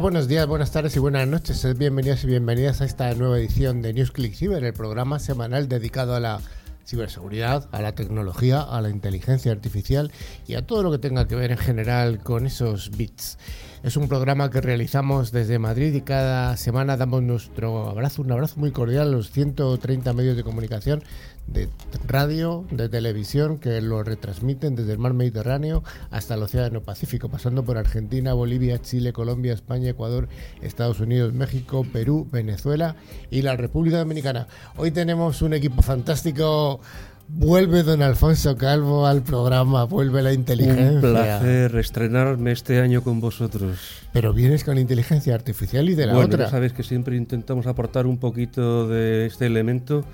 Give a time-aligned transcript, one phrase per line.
[0.00, 1.66] Buenos días, buenas tardes y buenas noches.
[1.78, 6.20] Bienvenidos y bienvenidas a esta nueva edición de NewsClick Cyber, el programa semanal dedicado a
[6.20, 6.40] la
[6.86, 10.12] ciberseguridad, a la tecnología, a la inteligencia artificial
[10.46, 13.38] y a todo lo que tenga que ver en general con esos bits.
[13.82, 18.60] Es un programa que realizamos desde Madrid y cada semana damos nuestro abrazo, un abrazo
[18.60, 21.02] muy cordial a los 130 medios de comunicación
[21.46, 21.68] de
[22.06, 27.64] radio, de televisión, que lo retransmiten desde el mar Mediterráneo hasta el Océano Pacífico, pasando
[27.64, 30.28] por Argentina, Bolivia, Chile, Colombia, España, Ecuador,
[30.60, 32.96] Estados Unidos, México, Perú, Venezuela
[33.30, 34.48] y la República Dominicana.
[34.76, 36.80] Hoy tenemos un equipo fantástico.
[37.28, 40.92] Vuelve don Alfonso Calvo al programa, vuelve la inteligencia.
[40.92, 43.78] Un placer estrenarme este año con vosotros.
[44.12, 46.44] Pero vienes con inteligencia artificial y de la bueno, otra.
[46.44, 50.04] Ya sabéis que siempre intentamos aportar un poquito de este elemento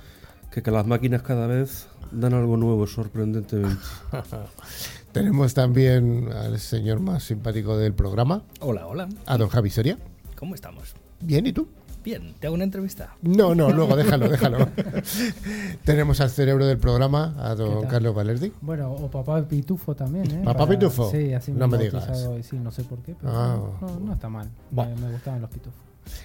[0.52, 3.80] que, que las máquinas cada vez dan algo nuevo, sorprendentemente.
[5.12, 8.42] Tenemos también al señor más simpático del programa.
[8.60, 9.08] Hola, hola.
[9.26, 9.98] A don Javi Soria.
[10.36, 10.94] ¿Cómo estamos?
[11.20, 11.68] Bien, ¿y tú?
[12.04, 13.14] Bien, ¿te hago una entrevista?
[13.22, 14.68] No, no, luego déjalo, déjalo.
[15.84, 18.52] Tenemos al cerebro del programa, a don Carlos Valerdi.
[18.60, 20.42] Bueno, o papá Pitufo también, ¿eh?
[20.44, 21.10] ¿Papá Para- Pitufo?
[21.10, 22.08] Sí, así No me digas.
[22.26, 23.56] hoy, Sí, no sé por qué, pero Ah.
[23.80, 24.50] no, no está mal.
[24.72, 25.78] Me, me gustaban los pitufos.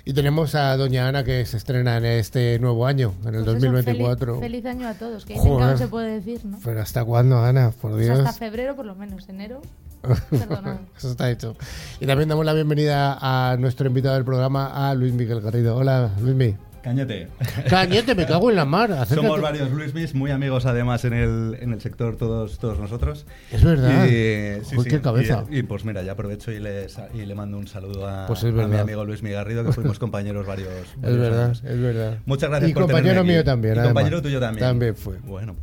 [0.05, 3.57] Y tenemos a doña Ana que se estrena en este nuevo año, en el Pues
[3.57, 4.39] eso, 2024.
[4.39, 6.59] feliz, feliz año a todos, que que no se puede decir, ¿no?
[6.63, 7.71] Pero ¿hasta cuándo, Ana?
[7.71, 8.19] Por Pues Dios.
[8.19, 9.61] hasta febrero por lo menos, enero.
[10.29, 10.77] Perdonad.
[10.97, 11.55] Eso está hecho.
[11.99, 15.75] Y también damos la bienvenida a nuestro invitado del programa, a Luis Miguel Garrido.
[15.75, 16.55] Hola, Luismi.
[16.87, 17.27] Cañete.
[17.69, 18.89] Cañete, me cago en la mar.
[18.93, 19.15] Acércate.
[19.27, 23.25] Somos varios Luismis, muy amigos además en el, en el sector todos, todos nosotros.
[23.51, 24.05] Es verdad.
[24.05, 25.43] Y, sí, Uy, sí, qué cabeza.
[25.51, 28.41] Y, y, pues mira, ya aprovecho y le, y le mando un saludo a, Pues
[28.43, 31.63] es a mi amigo Luis Garrido, que fuimos compañeros varios, Es varios verdad, años.
[31.65, 32.17] es verdad.
[32.25, 33.29] Muchas gracias Y por compañero aquí.
[33.29, 33.75] mío también.
[33.77, 34.65] Y compañero tuyo también.
[34.65, 35.17] También fue.
[35.17, 35.57] Bueno,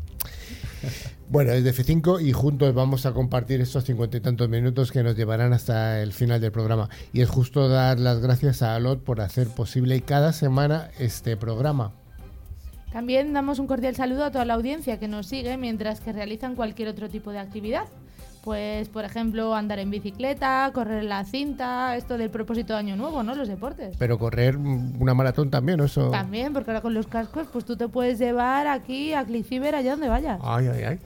[1.35, 5.03] Bueno, es de F5 y juntos vamos a compartir estos cincuenta y tantos minutos que
[5.03, 6.89] nos llevarán hasta el final del programa.
[7.13, 11.91] Y es justo dar las gracias a Alot por hacer posible cada semana este programa.
[12.93, 16.55] También damos un cordial saludo a toda la audiencia que nos sigue mientras que realizan
[16.55, 17.87] cualquier otro tipo de actividad.
[18.45, 22.95] Pues, por ejemplo, andar en bicicleta, correr en la cinta, esto del propósito de Año
[22.95, 23.35] Nuevo, ¿no?
[23.35, 23.97] Los deportes.
[23.99, 26.11] Pero correr una maratón también, ¿o eso?
[26.11, 29.93] También, porque ahora con los cascos, pues tú te puedes llevar aquí a Cliciber allá
[29.93, 30.41] donde vayas.
[30.45, 30.99] Ay, ay, ay.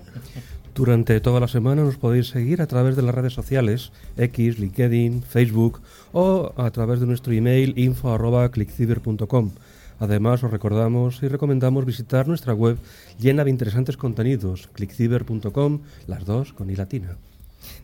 [0.74, 5.22] Durante toda la semana nos podéis seguir a través de las redes sociales, X, LinkedIn,
[5.22, 5.80] Facebook
[6.12, 9.50] o a través de nuestro email info.clickciber.com.
[9.98, 12.78] Además, os recordamos y recomendamos visitar nuestra web
[13.18, 17.16] llena de interesantes contenidos, clickciber.com, las dos con i latina.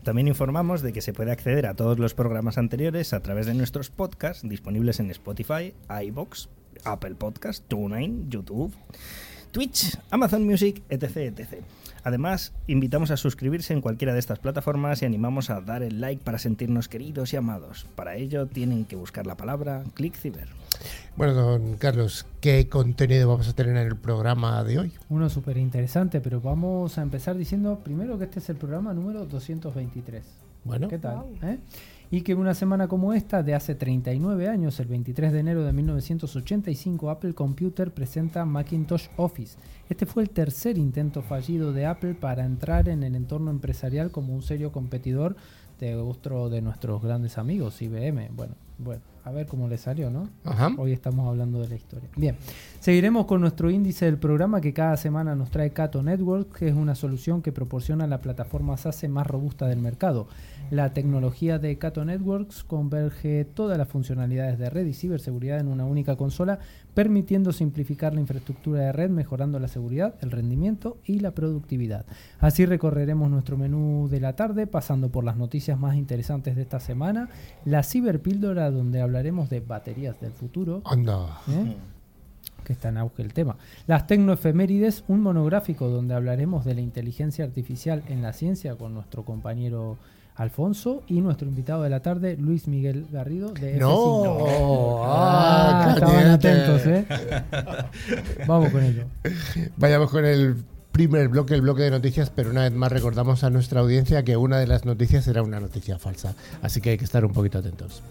[0.03, 3.53] También informamos de que se puede acceder a todos los programas anteriores a través de
[3.53, 5.73] nuestros podcasts disponibles en Spotify,
[6.07, 6.49] iBox,
[6.83, 8.73] Apple Podcast, TuneIn, YouTube,
[9.51, 11.63] Twitch, Amazon Music, etc, etc.
[12.05, 16.23] Además, invitamos a suscribirse en cualquiera de estas plataformas y animamos a dar el like
[16.23, 17.87] para sentirnos queridos y amados.
[17.95, 20.47] Para ello tienen que buscar la palabra ClickCiber.
[21.17, 24.91] Bueno, don Carlos, ¿qué contenido vamos a tener en el programa de hoy?
[25.09, 29.25] Uno súper interesante, pero vamos a empezar diciendo primero que este es el programa número
[29.25, 30.23] 223.
[30.63, 31.25] Bueno, ¿Qué tal?
[31.41, 31.57] Eh?
[32.11, 35.73] Y que una semana como esta, de hace 39 años, el 23 de enero de
[35.73, 39.57] 1985, Apple Computer presenta Macintosh Office.
[39.89, 44.33] Este fue el tercer intento fallido de Apple para entrar en el entorno empresarial como
[44.33, 45.35] un serio competidor
[45.79, 48.29] de otro de nuestros grandes amigos, IBM.
[48.35, 50.29] Bueno, bueno, a ver cómo le salió, ¿no?
[50.43, 50.71] Ajá.
[50.77, 52.07] Hoy estamos hablando de la historia.
[52.15, 52.37] Bien,
[52.79, 56.75] seguiremos con nuestro índice del programa que cada semana nos trae Cato Network, que es
[56.75, 60.27] una solución que proporciona la plataforma SASE más robusta del mercado.
[60.69, 65.85] La tecnología de Cato Networks converge todas las funcionalidades de red y ciberseguridad en una
[65.85, 66.59] única consola,
[66.93, 72.05] permitiendo simplificar la infraestructura de red, mejorando la seguridad, el rendimiento y la productividad.
[72.39, 76.79] Así recorreremos nuestro menú de la tarde, pasando por las noticias más interesantes de esta
[76.79, 77.29] semana,
[77.65, 81.39] la ciberpíldora donde hablaremos de baterías del futuro, Anda.
[81.49, 81.77] ¿eh?
[82.65, 83.55] que está en auge el tema.
[83.87, 89.23] Las tecnoefemérides, un monográfico donde hablaremos de la inteligencia artificial en la ciencia con nuestro
[89.23, 89.97] compañero
[90.35, 94.25] Alfonso y nuestro invitado de la tarde, Luis Miguel Garrido de No.
[94.25, 95.01] F5.
[95.05, 97.05] Ah, Ah, estaban atentos, ¿eh?
[98.47, 99.05] Vamos con ello.
[99.77, 100.57] Vayamos con el
[100.91, 104.35] primer bloque, el bloque de noticias, pero una vez más recordamos a nuestra audiencia que
[104.35, 106.33] una de las noticias era una noticia falsa.
[106.61, 108.01] Así que hay que estar un poquito atentos.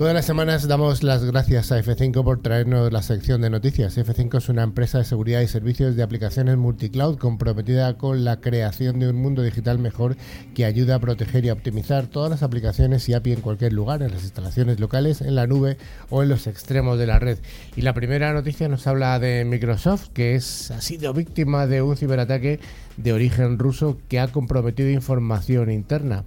[0.00, 3.98] Todas las semanas damos las gracias a F5 por traernos la sección de noticias.
[3.98, 8.98] F5 es una empresa de seguridad y servicios de aplicaciones multicloud comprometida con la creación
[8.98, 10.16] de un mundo digital mejor
[10.54, 14.00] que ayuda a proteger y a optimizar todas las aplicaciones y API en cualquier lugar,
[14.00, 15.76] en las instalaciones locales, en la nube
[16.08, 17.36] o en los extremos de la red.
[17.76, 21.98] Y la primera noticia nos habla de Microsoft, que es, ha sido víctima de un
[21.98, 22.58] ciberataque
[22.96, 26.24] de origen ruso que ha comprometido información interna.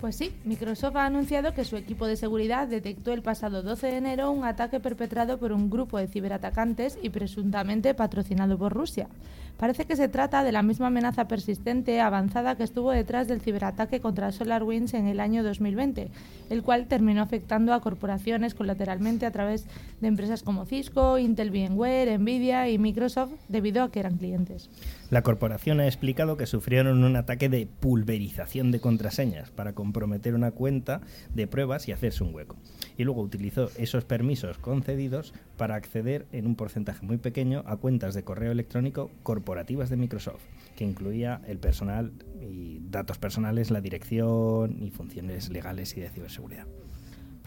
[0.00, 3.96] Pues sí, Microsoft ha anunciado que su equipo de seguridad detectó el pasado 12 de
[3.96, 9.08] enero un ataque perpetrado por un grupo de ciberatacantes y presuntamente patrocinado por Rusia.
[9.56, 13.98] Parece que se trata de la misma amenaza persistente avanzada que estuvo detrás del ciberataque
[13.98, 16.10] contra SolarWinds en el año 2020,
[16.48, 19.66] el cual terminó afectando a corporaciones colateralmente a través
[20.00, 24.70] de empresas como Cisco, Intel VMware, Nvidia y Microsoft debido a que eran clientes.
[25.10, 30.50] La corporación ha explicado que sufrieron un ataque de pulverización de contraseñas para comprometer una
[30.50, 31.00] cuenta
[31.34, 32.56] de pruebas y hacerse un hueco.
[32.98, 38.12] Y luego utilizó esos permisos concedidos para acceder en un porcentaje muy pequeño a cuentas
[38.12, 40.44] de correo electrónico corporativas de Microsoft,
[40.76, 42.12] que incluía el personal
[42.42, 46.66] y datos personales, la dirección y funciones legales y de ciberseguridad.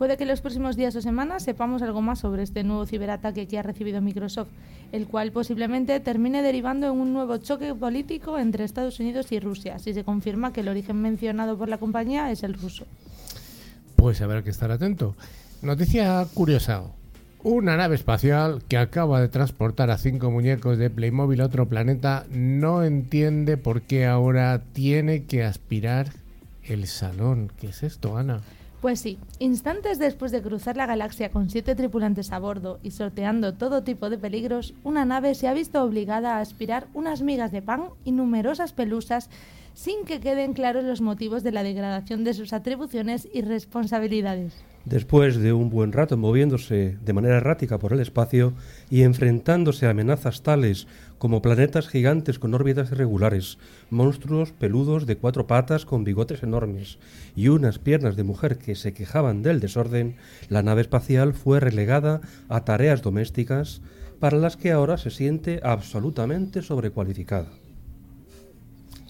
[0.01, 3.47] Puede que en los próximos días o semanas sepamos algo más sobre este nuevo ciberataque
[3.47, 4.47] que ha recibido Microsoft,
[4.91, 9.77] el cual posiblemente termine derivando en un nuevo choque político entre Estados Unidos y Rusia,
[9.77, 12.87] si se confirma que el origen mencionado por la compañía es el ruso.
[13.95, 15.15] Pues habrá que estar atento.
[15.61, 16.81] Noticia curiosa.
[17.43, 22.25] Una nave espacial que acaba de transportar a cinco muñecos de Playmobil a otro planeta
[22.31, 26.07] no entiende por qué ahora tiene que aspirar
[26.63, 27.51] el salón.
[27.59, 28.41] ¿Qué es esto, Ana?
[28.81, 33.53] Pues sí, instantes después de cruzar la galaxia con siete tripulantes a bordo y sorteando
[33.53, 37.61] todo tipo de peligros, una nave se ha visto obligada a aspirar unas migas de
[37.61, 39.29] pan y numerosas pelusas
[39.75, 44.53] sin que queden claros los motivos de la degradación de sus atribuciones y responsabilidades.
[44.85, 48.53] Después de un buen rato moviéndose de manera errática por el espacio
[48.89, 50.87] y enfrentándose a amenazas tales
[51.21, 53.59] como planetas gigantes con órbitas irregulares,
[53.91, 56.97] monstruos peludos de cuatro patas con bigotes enormes
[57.35, 60.15] y unas piernas de mujer que se quejaban del desorden,
[60.49, 63.83] la nave espacial fue relegada a tareas domésticas
[64.19, 67.49] para las que ahora se siente absolutamente sobrecualificada.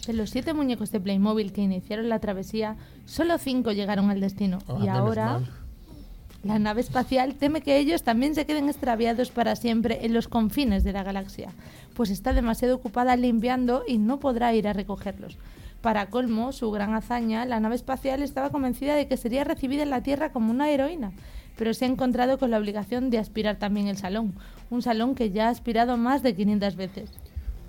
[0.06, 2.75] De los siete muñecos de Playmobil que iniciaron la travesía,
[3.06, 4.58] solo cinco llegaron al destino.
[4.68, 5.50] Ah, y ahora mal.
[6.44, 10.84] la nave espacial teme que ellos también se queden extraviados para siempre en los confines
[10.84, 11.54] de la galaxia,
[11.93, 15.38] pues está demasiado ocupada limpiando y no podrá ir a recogerlos.
[15.81, 19.89] Para colmo, su gran hazaña, la nave espacial estaba convencida de que sería recibida en
[19.89, 21.11] la Tierra como una heroína,
[21.57, 24.33] pero se ha encontrado con la obligación de aspirar también el salón,
[24.69, 27.10] un salón que ya ha aspirado más de 500 veces.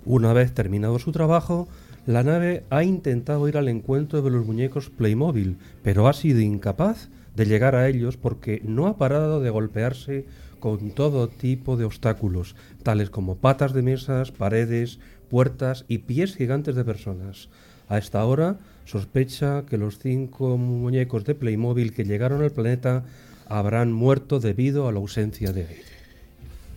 [0.05, 1.67] Una vez terminado su trabajo,
[2.05, 7.09] la nave ha intentado ir al encuentro de los muñecos Playmobil, pero ha sido incapaz
[7.35, 10.25] de llegar a ellos porque no ha parado de golpearse
[10.63, 14.97] con todo tipo de obstáculos, tales como patas de mesas, paredes,
[15.29, 17.49] puertas y pies gigantes de personas.
[17.89, 18.55] A esta hora
[18.85, 23.03] sospecha que los cinco muñecos de Playmobil que llegaron al planeta
[23.45, 25.83] habrán muerto debido a la ausencia de aire.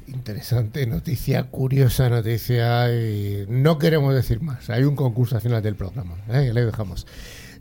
[0.09, 4.69] Interesante noticia, curiosa noticia y no queremos decir más.
[4.69, 6.51] Hay un concurso al final del programa, ¿eh?
[6.53, 7.07] le dejamos.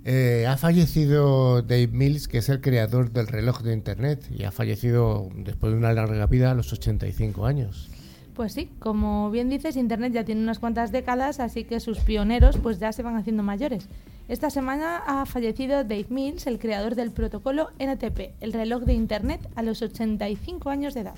[0.08, 4.52] Eh, ha fallecido Dave Mills, que es el creador del reloj de Internet, y ha
[4.52, 7.90] fallecido después de una larga vida a los 85 años.
[8.36, 12.58] Pues sí, como bien dices, Internet ya tiene unas cuantas décadas, así que sus pioneros
[12.58, 13.88] pues ya se van haciendo mayores.
[14.28, 19.40] Esta semana ha fallecido Dave Mills, el creador del protocolo NTP, el reloj de Internet,
[19.56, 21.16] a los 85 años de edad.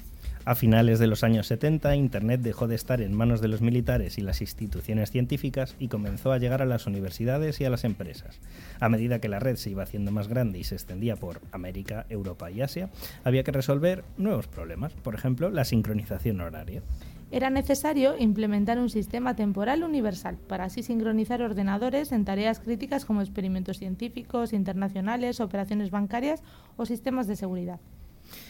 [0.48, 4.18] A finales de los años 70, Internet dejó de estar en manos de los militares
[4.18, 8.40] y las instituciones científicas y comenzó a llegar a las universidades y a las empresas.
[8.80, 12.06] A medida que la red se iba haciendo más grande y se extendía por América,
[12.08, 12.90] Europa y Asia,
[13.26, 16.82] había que resolver nuevos problemas, por ejemplo, la sincronización horaria.
[17.30, 23.20] Era necesario implementar un sistema temporal universal para así sincronizar ordenadores en tareas críticas como
[23.20, 26.42] experimentos científicos, internacionales, operaciones bancarias
[26.78, 27.82] o sistemas de seguridad.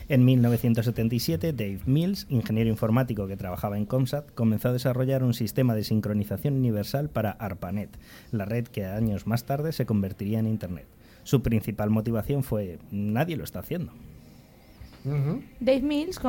[0.10, 5.76] En 1977, Dave Mills, ingeniero informático que trabajaba en Comsat, comenzó a desarrollar un sistema
[5.76, 7.90] de sincronización universal para ARPANET,
[8.32, 10.86] la red que años más tarde se convertiría en Internet.
[11.24, 13.92] Su principal motivación fue nadie lo está haciendo.
[15.60, 16.20] Dave Mills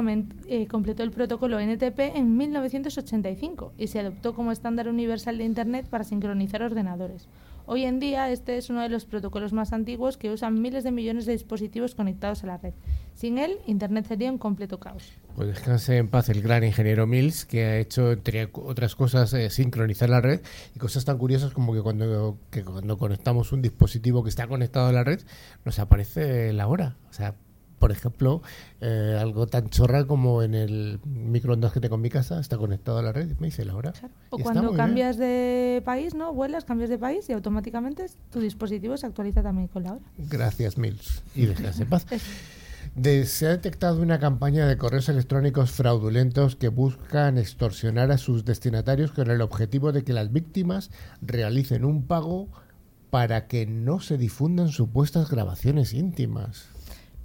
[0.48, 5.86] eh, completó el protocolo NTP en 1985 y se adoptó como estándar universal de Internet
[5.88, 7.28] para sincronizar ordenadores.
[7.70, 10.90] Hoy en día este es uno de los protocolos más antiguos que usan miles de
[10.90, 12.72] millones de dispositivos conectados a la red.
[13.12, 15.12] Sin él, Internet sería un completo caos.
[15.36, 19.50] Pues descanse en paz el gran ingeniero Mills, que ha hecho, entre otras cosas, eh,
[19.50, 20.40] sincronizar la red
[20.74, 24.86] y cosas tan curiosas como que cuando, que cuando conectamos un dispositivo que está conectado
[24.86, 25.20] a la red,
[25.66, 26.96] nos aparece la hora.
[27.10, 27.34] O sea,
[27.78, 28.42] por ejemplo,
[28.80, 32.98] eh, algo tan chorra como en el microondas que tengo en mi casa, está conectado
[32.98, 33.92] a la red, me dice la hora.
[33.92, 34.14] Claro.
[34.30, 36.32] O Y cuando cambias de país, ¿no?
[36.32, 40.02] Vuelas, cambias de país y automáticamente tu dispositivo se actualiza también con la hora.
[40.18, 41.22] Gracias, Mills.
[41.34, 42.06] Y déjase en paz.
[42.94, 48.44] De- se ha detectado una campaña de correos electrónicos fraudulentos que buscan extorsionar a sus
[48.44, 52.48] destinatarios con el objetivo de que las víctimas realicen un pago
[53.10, 56.66] para que no se difundan supuestas grabaciones íntimas.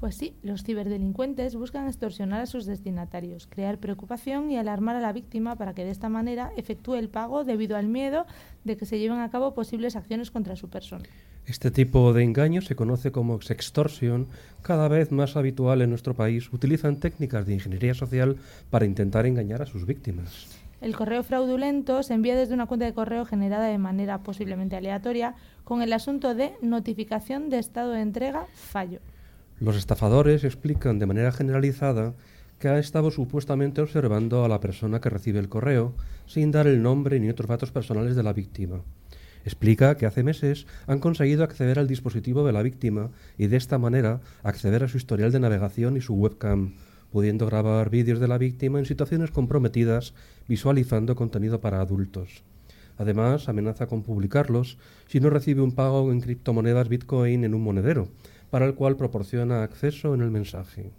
[0.03, 5.13] Pues sí, los ciberdelincuentes buscan extorsionar a sus destinatarios, crear preocupación y alarmar a la
[5.13, 8.25] víctima para que de esta manera efectúe el pago debido al miedo
[8.65, 11.05] de que se lleven a cabo posibles acciones contra su persona.
[11.45, 14.27] Este tipo de engaño se conoce como sextorsión,
[14.61, 16.51] cada vez más habitual en nuestro país.
[16.51, 18.35] Utilizan técnicas de ingeniería social
[18.69, 20.49] para intentar engañar a sus víctimas.
[20.81, 25.35] El correo fraudulento se envía desde una cuenta de correo generada de manera posiblemente aleatoria
[25.63, 28.99] con el asunto de notificación de estado de entrega fallo.
[29.59, 32.13] Los estafadores explican de manera generalizada
[32.59, 35.93] que ha estado supuestamente observando a la persona que recibe el correo
[36.25, 38.81] sin dar el nombre ni otros datos personales de la víctima.
[39.45, 43.77] Explica que hace meses han conseguido acceder al dispositivo de la víctima y de esta
[43.77, 46.75] manera acceder a su historial de navegación y su webcam,
[47.11, 50.13] pudiendo grabar vídeos de la víctima en situaciones comprometidas
[50.47, 52.43] visualizando contenido para adultos.
[52.97, 58.07] Además, amenaza con publicarlos si no recibe un pago en criptomonedas Bitcoin en un monedero,
[58.53, 60.91] para el cual proporciona acceso en el mensaje.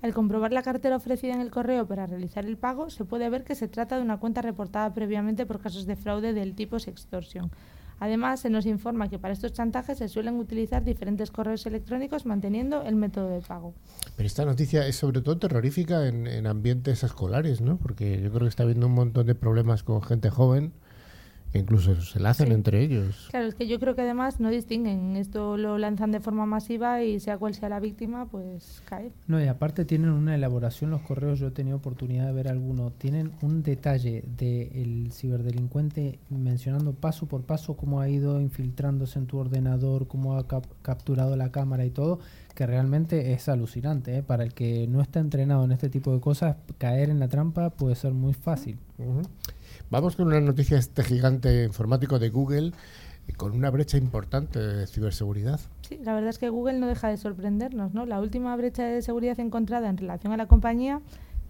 [0.00, 3.44] Al comprobar la cartera ofrecida en el correo para realizar el pago, se puede ver
[3.44, 7.50] que se trata de una cuenta reportada previamente por casos de fraude del tipo sextorsión.
[8.00, 12.80] Además, se nos informa que para estos chantajes se suelen utilizar diferentes correos electrónicos manteniendo
[12.84, 13.74] el método de pago.
[14.16, 17.76] Pero esta noticia es sobre todo terrorífica en, en ambientes escolares, ¿no?
[17.76, 20.72] Porque yo creo que está habiendo un montón de problemas con gente joven
[21.54, 22.52] que incluso se la hacen Sí.
[22.52, 23.28] entre ellos.
[23.30, 25.14] Claro, es que yo creo que además no distinguen.
[25.14, 29.12] Esto lo lanzan de forma masiva y sea cual sea la víctima, pues cae.
[29.28, 32.90] No, y aparte tienen una elaboración los correos, yo he tenido oportunidad de ver alguno,
[32.90, 39.38] tienen un detalle del ciberdelincuente mencionando paso por paso cómo ha ido infiltrándose en tu
[39.38, 42.18] ordenador, cómo ha cap- capturado la cámara y todo,
[42.56, 44.16] que realmente es alucinante.
[44.18, 44.22] ¿eh?
[44.24, 47.70] Para el que no está entrenado en este tipo de cosas, caer en la trampa
[47.70, 48.76] puede ser muy fácil.
[49.90, 52.72] Vamos con una noticia este gigante informático de Google
[53.36, 55.60] con una brecha importante de ciberseguridad.
[55.88, 58.06] Sí, la verdad es que Google no deja de sorprendernos, ¿no?
[58.06, 61.00] La última brecha de seguridad encontrada en relación a la compañía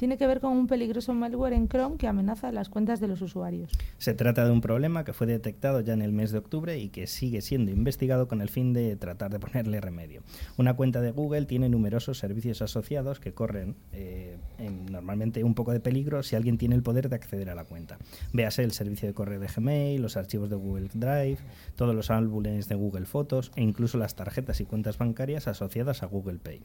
[0.04, 3.23] tiene que ver con un peligroso malware en Chrome que amenaza las cuentas de los
[3.23, 3.73] usuarios.
[3.96, 6.90] Se trata de un problema que fue detectado ya en el mes de octubre y
[6.90, 10.23] que sigue siendo investigado con el fin de tratar de ponerle remedio.
[10.58, 15.73] Una cuenta de Google tiene numerosos servicios asociados que corren eh, en normalmente un poco
[15.73, 17.96] de peligro si alguien tiene el poder de acceder a la cuenta.
[18.34, 21.38] Véase el servicio de correo de Gmail, los archivos de Google Drive,
[21.76, 26.06] todos los álbumes de Google Fotos e incluso las tarjetas y cuentas bancarias asociadas a
[26.06, 26.61] Google Pay.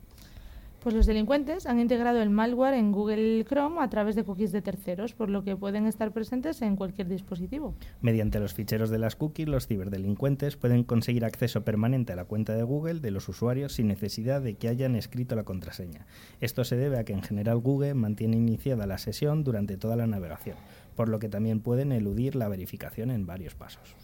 [0.82, 4.62] Pues los delincuentes han integrado el malware en Google Chrome a través de cookies de
[4.62, 7.76] terceros, por lo que pueden estar presentes en cualquier dispositivo.
[8.00, 12.56] Mediante los ficheros de las cookies, los ciberdelincuentes pueden conseguir acceso permanente a la cuenta
[12.56, 16.06] de Google de los usuarios sin necesidad de que hayan escrito la contraseña.
[16.40, 20.08] Esto se debe a que en general Google mantiene iniciada la sesión durante toda la
[20.08, 20.56] navegación,
[20.96, 23.96] por lo que también pueden eludir la verificación en varios pasos.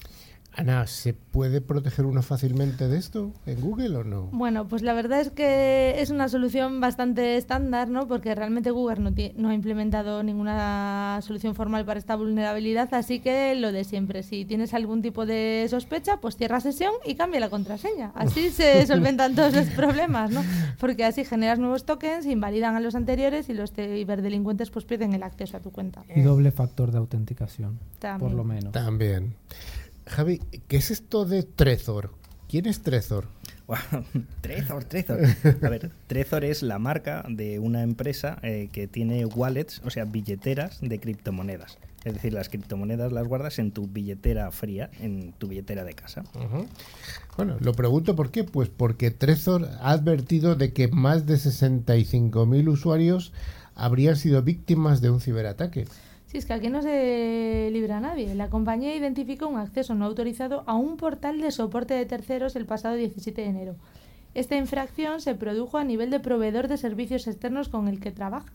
[0.57, 4.29] Ana, ¿se puede proteger uno fácilmente de esto en Google o no?
[4.31, 8.07] Bueno, pues la verdad es que es una solución bastante estándar, ¿no?
[8.07, 13.53] Porque realmente Google no, no ha implementado ninguna solución formal para esta vulnerabilidad, así que
[13.55, 17.49] lo de siempre, si tienes algún tipo de sospecha, pues cierra sesión y cambia la
[17.49, 18.11] contraseña.
[18.15, 20.41] Así se solventan todos los problemas, ¿no?
[20.79, 25.23] Porque así generas nuevos tokens, invalidan a los anteriores y los ciberdelincuentes pues pierden el
[25.23, 26.03] acceso a tu cuenta.
[26.15, 27.77] Y doble factor de autenticación,
[28.19, 28.71] por lo menos.
[28.71, 29.35] También.
[30.07, 32.11] Javi, ¿qué es esto de Trezor?
[32.47, 33.27] ¿Quién es Trezor?
[33.67, 33.77] Wow,
[34.41, 35.19] Trezor, Trezor.
[35.63, 40.05] A ver, Trezor es la marca de una empresa eh, que tiene wallets, o sea,
[40.05, 41.77] billeteras de criptomonedas.
[42.03, 46.23] Es decir, las criptomonedas las guardas en tu billetera fría, en tu billetera de casa.
[47.35, 48.43] Bueno, lo pregunto por qué.
[48.43, 53.33] Pues porque Trezor ha advertido de que más de 65.000 usuarios
[53.73, 55.85] habrían sido víctimas de un ciberataque.
[56.35, 58.35] Sí, es que aquí no se libra nadie.
[58.35, 62.65] La compañía identificó un acceso no autorizado a un portal de soporte de terceros el
[62.65, 63.75] pasado 17 de enero.
[64.33, 68.51] Esta infracción se produjo a nivel de proveedor de servicios externos con el que trabajan.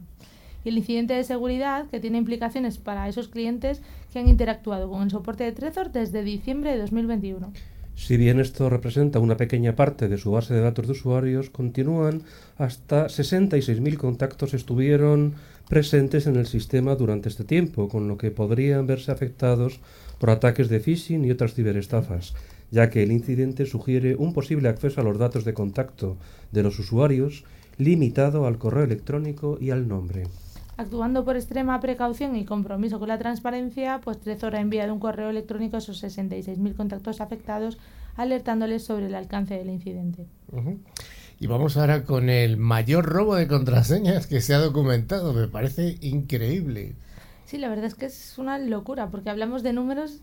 [0.63, 3.81] Y el incidente de seguridad que tiene implicaciones para esos clientes
[4.13, 7.51] que han interactuado con el soporte de Trezor desde diciembre de 2021.
[7.95, 12.23] Si bien esto representa una pequeña parte de su base de datos de usuarios, continúan
[12.57, 15.35] hasta 66.000 contactos estuvieron
[15.71, 19.79] presentes en el sistema durante este tiempo, con lo que podrían verse afectados
[20.19, 22.35] por ataques de phishing y otras ciberestafas,
[22.73, 26.17] ya que el incidente sugiere un posible acceso a los datos de contacto
[26.51, 27.45] de los usuarios,
[27.79, 30.25] limitado al correo electrónico y al nombre.
[30.77, 35.31] Actuando por extrema precaución y compromiso con la transparencia, pues Trezor ha enviado un correo
[35.31, 37.79] electrónico a esos 66.000 contactos afectados,
[38.17, 40.27] alertándoles sobre el alcance del incidente.
[40.51, 40.81] Ujú.
[41.41, 45.33] Y vamos ahora con el mayor robo de contraseñas que se ha documentado.
[45.33, 46.93] Me parece increíble.
[47.47, 50.19] Sí, la verdad es que es una locura, porque hablamos de números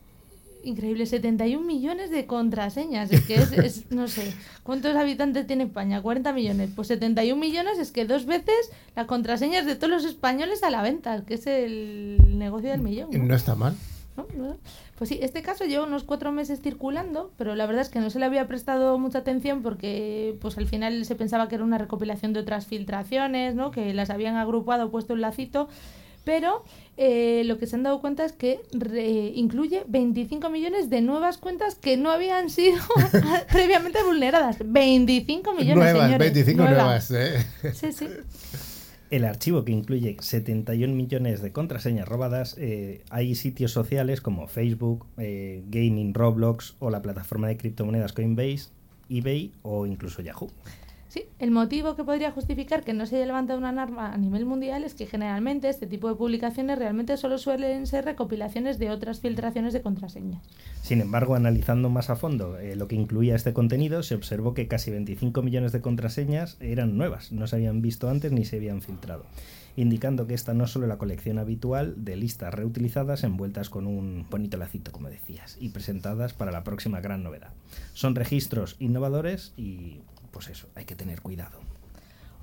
[0.64, 1.10] increíbles.
[1.10, 3.12] 71 millones de contraseñas.
[3.12, 4.32] Es que es, es- no sé,
[4.64, 6.02] ¿cuántos habitantes tiene España?
[6.04, 6.70] 40 millones.
[6.76, 10.84] Pues 71 millones es que dos veces las contraseñas de todos los españoles a la
[10.84, 13.10] venta, que es el negocio del millón.
[13.12, 13.24] ¿no?
[13.24, 13.76] No está mal.
[14.16, 14.28] ¿no?
[14.38, 14.56] ¿No?
[14.98, 18.10] Pues sí, este caso lleva unos cuatro meses circulando, pero la verdad es que no
[18.10, 21.78] se le había prestado mucha atención porque pues al final se pensaba que era una
[21.78, 23.70] recopilación de otras filtraciones, ¿no?
[23.70, 25.70] que las habían agrupado, puesto un lacito,
[26.24, 26.64] pero
[26.98, 31.38] eh, lo que se han dado cuenta es que re- incluye 25 millones de nuevas
[31.38, 32.80] cuentas que no habían sido
[33.52, 34.58] previamente vulneradas.
[34.66, 36.20] 25 millones, nuevas, señores.
[36.34, 37.12] 25 Nuevas.
[37.12, 37.12] nuevas.
[37.12, 37.72] ¿eh?
[37.74, 38.08] Sí, sí.
[39.10, 45.06] El archivo que incluye 71 millones de contraseñas robadas, eh, hay sitios sociales como Facebook,
[45.18, 48.68] eh, Gaming, Roblox o la plataforma de criptomonedas Coinbase,
[49.10, 50.52] eBay o incluso Yahoo.
[51.40, 54.84] El motivo que podría justificar que no se haya levantado una alarma a nivel mundial
[54.84, 59.74] es que generalmente este tipo de publicaciones realmente solo suelen ser recopilaciones de otras filtraciones
[59.74, 60.42] de contraseñas.
[60.82, 64.68] Sin embargo, analizando más a fondo eh, lo que incluía este contenido, se observó que
[64.68, 68.82] casi 25 millones de contraseñas eran nuevas, no se habían visto antes ni se habían
[68.82, 69.26] filtrado,
[69.76, 74.26] indicando que esta no es solo la colección habitual de listas reutilizadas envueltas con un
[74.30, 77.54] bonito lacito, como decías, y presentadas para la próxima gran novedad.
[77.94, 81.60] Son registros innovadores y, pues eso, hay que tener cuidado.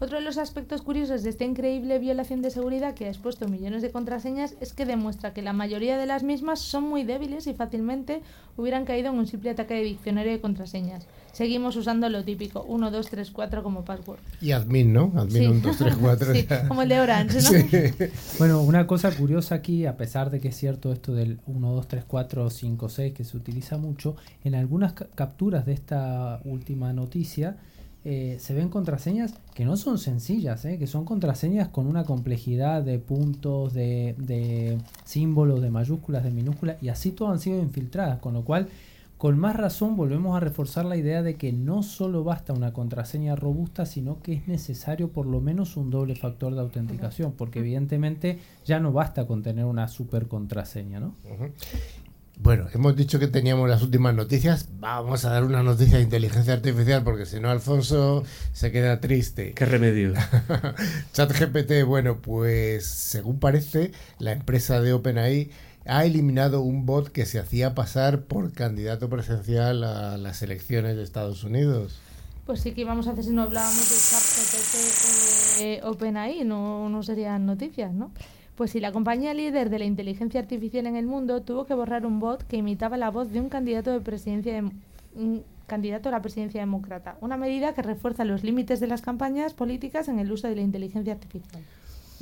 [0.01, 3.81] Otro de los aspectos curiosos de esta increíble violación de seguridad que ha expuesto millones
[3.81, 7.55] de contraseñas es que demuestra que la mayoría de las mismas son muy débiles y
[7.55, 8.21] fácilmente
[8.57, 11.07] hubieran caído en un simple ataque de diccionario de contraseñas.
[11.33, 14.19] Seguimos usando lo típico, 1, 2, 3, 4 como password.
[14.41, 15.13] Y admin, ¿no?
[15.17, 15.47] Admin Sí.
[15.47, 16.35] 1, 2, 3, 4.
[16.35, 17.41] Sí, como el de Orange, ¿no?
[17.43, 18.07] Sí.
[18.41, 21.89] Bueno, una cosa curiosa aquí, a pesar de que es cierto esto del 1, 2,
[21.89, 26.93] 3, 4, 5, 6, que se utiliza mucho, en algunas ca- capturas de esta última
[26.93, 27.57] noticia
[28.05, 32.83] eh, se ven contraseñas que no son sencillas, eh, que son contraseñas con una complejidad
[32.83, 38.19] de puntos, de, de símbolos, de mayúsculas, de minúsculas, y así todas han sido infiltradas,
[38.19, 38.69] con lo cual
[39.17, 43.37] con más razón volvemos a reforzar la idea de que no solo basta una contraseña
[43.37, 48.39] robusta, sino que es necesario por lo menos un doble factor de autenticación, porque evidentemente
[48.67, 51.15] ya no basta con tener una super contraseña, ¿no?
[52.37, 54.69] Bueno, hemos dicho que teníamos las últimas noticias.
[54.79, 59.53] Vamos a dar una noticia de inteligencia artificial porque si no Alfonso se queda triste.
[59.55, 60.13] ¿Qué remedio?
[61.13, 65.51] ChatGPT, bueno, pues según parece, la empresa de OpenAI
[65.87, 71.03] ha eliminado un bot que se hacía pasar por candidato presencial a las elecciones de
[71.03, 71.99] Estados Unidos.
[72.47, 74.75] Pues sí que íbamos a hacer si no hablábamos de ChatGPT
[75.55, 78.11] o de OpenAI, no, no serían noticias, ¿no?
[78.57, 82.07] Pues sí, la compañía líder de la inteligencia artificial en el mundo tuvo que borrar
[82.07, 84.71] un bot que imitaba la voz de un candidato de-
[85.17, 89.55] un candidato a la presidencia demócrata, una medida que refuerza los límites de las campañas
[89.55, 91.63] políticas en el uso de la inteligencia artificial.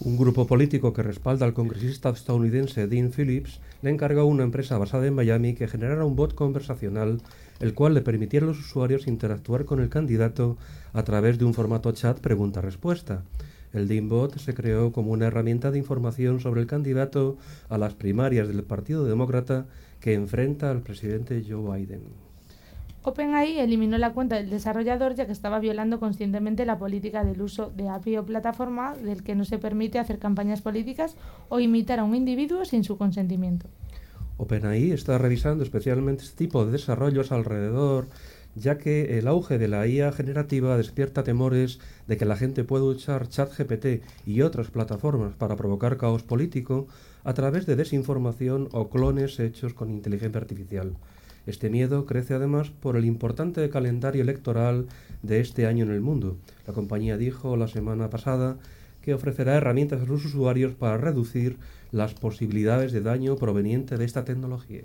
[0.05, 4.79] Un grupo político que respalda al congresista estadounidense Dean Phillips le encargó a una empresa
[4.79, 7.21] basada en Miami que generara un bot conversacional,
[7.61, 10.57] el cual le permitiera a los usuarios interactuar con el candidato
[10.95, 13.23] a través de un formato chat pregunta-respuesta.
[13.73, 17.95] El Dean Bot se creó como una herramienta de información sobre el candidato a las
[17.95, 19.67] primarias del Partido Demócrata
[20.01, 22.03] que enfrenta al presidente Joe Biden.
[23.05, 27.73] OpenAI eliminó la cuenta del desarrollador ya que estaba violando conscientemente la política del uso
[27.75, 31.17] de API o plataforma del que no se permite hacer campañas políticas
[31.49, 33.69] o imitar a un individuo sin su consentimiento.
[34.37, 38.07] OpenAI está revisando especialmente este tipo de desarrollos alrededor,
[38.55, 42.85] ya que el auge de la IA generativa despierta temores de que la gente pueda
[42.85, 46.87] usar ChatGPT y otras plataformas para provocar caos político
[47.25, 50.97] a través de desinformación o clones hechos con inteligencia artificial.
[51.47, 54.87] Este miedo crece además por el importante calendario electoral
[55.23, 56.37] de este año en el mundo.
[56.67, 58.59] La compañía dijo la semana pasada
[59.01, 61.57] que ofrecerá herramientas a los usuarios para reducir
[61.91, 64.85] las posibilidades de daño proveniente de esta tecnología.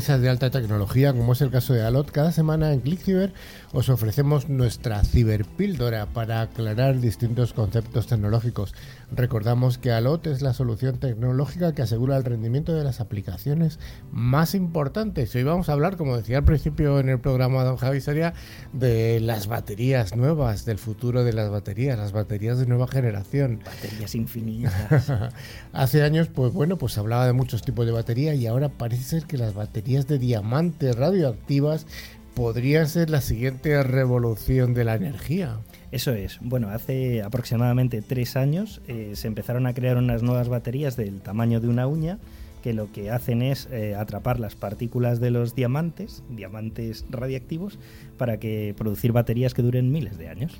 [0.00, 3.34] Empresas de alta tecnología, como es el caso de Alot, cada semana en ClickCiber
[3.74, 8.74] os ofrecemos nuestra ciberpíldora para aclarar distintos conceptos tecnológicos.
[9.12, 13.78] Recordamos que Alot es la solución tecnológica que asegura el rendimiento de las aplicaciones
[14.10, 15.34] más importantes.
[15.34, 18.32] Hoy vamos a hablar, como decía al principio en el programa don Javi Soria,
[18.72, 23.60] de las baterías nuevas, del futuro de las baterías, las baterías de nueva generación.
[23.66, 25.12] Baterías infinitas.
[25.74, 29.02] Hace años, pues bueno, pues se hablaba de muchos tipos de batería y ahora parece
[29.02, 31.86] ser que las baterías de diamantes radioactivas
[32.34, 35.58] podrían ser la siguiente revolución de la energía.
[35.90, 36.38] Eso es.
[36.40, 41.60] Bueno, hace aproximadamente tres años eh, se empezaron a crear unas nuevas baterías del tamaño
[41.60, 42.18] de una uña
[42.62, 47.78] que lo que hacen es eh, atrapar las partículas de los diamantes, diamantes radiactivos,
[48.18, 50.52] para que producir baterías que duren miles de años.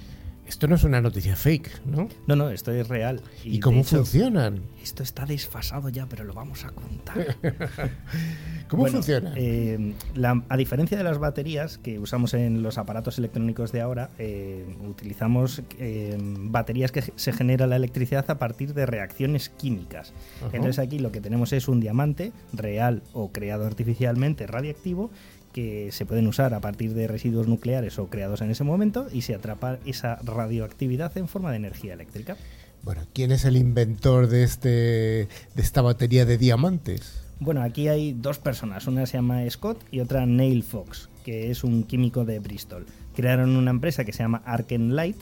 [0.50, 2.08] Esto no es una noticia fake, ¿no?
[2.26, 3.22] No, no, esto es real.
[3.44, 4.60] ¿Y, cómo hecho, funcionan?
[4.82, 7.36] Esto está desfasado ya, pero lo vamos a contar.
[8.68, 9.32] ¿Cómo Bueno, funcionan?
[9.36, 14.10] eh, la- a diferencia de las baterías que usamos en los aparatos electrónicos de ahora,
[14.18, 20.12] eh, utilizamos eh, baterías que se genera la electricidad a partir de reacciones químicas.
[20.40, 20.50] Ajá.
[20.56, 25.12] Entonces aquí lo que tenemos es un diamante real o creado artificialmente radiactivo
[25.52, 29.22] que se pueden usar a partir de residuos nucleares o creados en ese momento y
[29.22, 32.36] se atrapa esa radioactividad en forma de energía eléctrica.
[32.82, 35.28] Bueno, ¿quién es el inventor de, este, de
[35.62, 37.20] esta batería de diamantes?
[37.38, 41.64] Bueno, aquí hay dos personas, una se llama Scott y otra Neil Fox, que es
[41.64, 42.86] un químico de Bristol.
[43.14, 45.16] Crearon una empresa que se llama Arken Light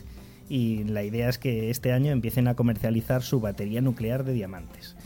[0.49, 4.97] y la idea es que este año empiecen a comercializar su batería nuclear de diamantes.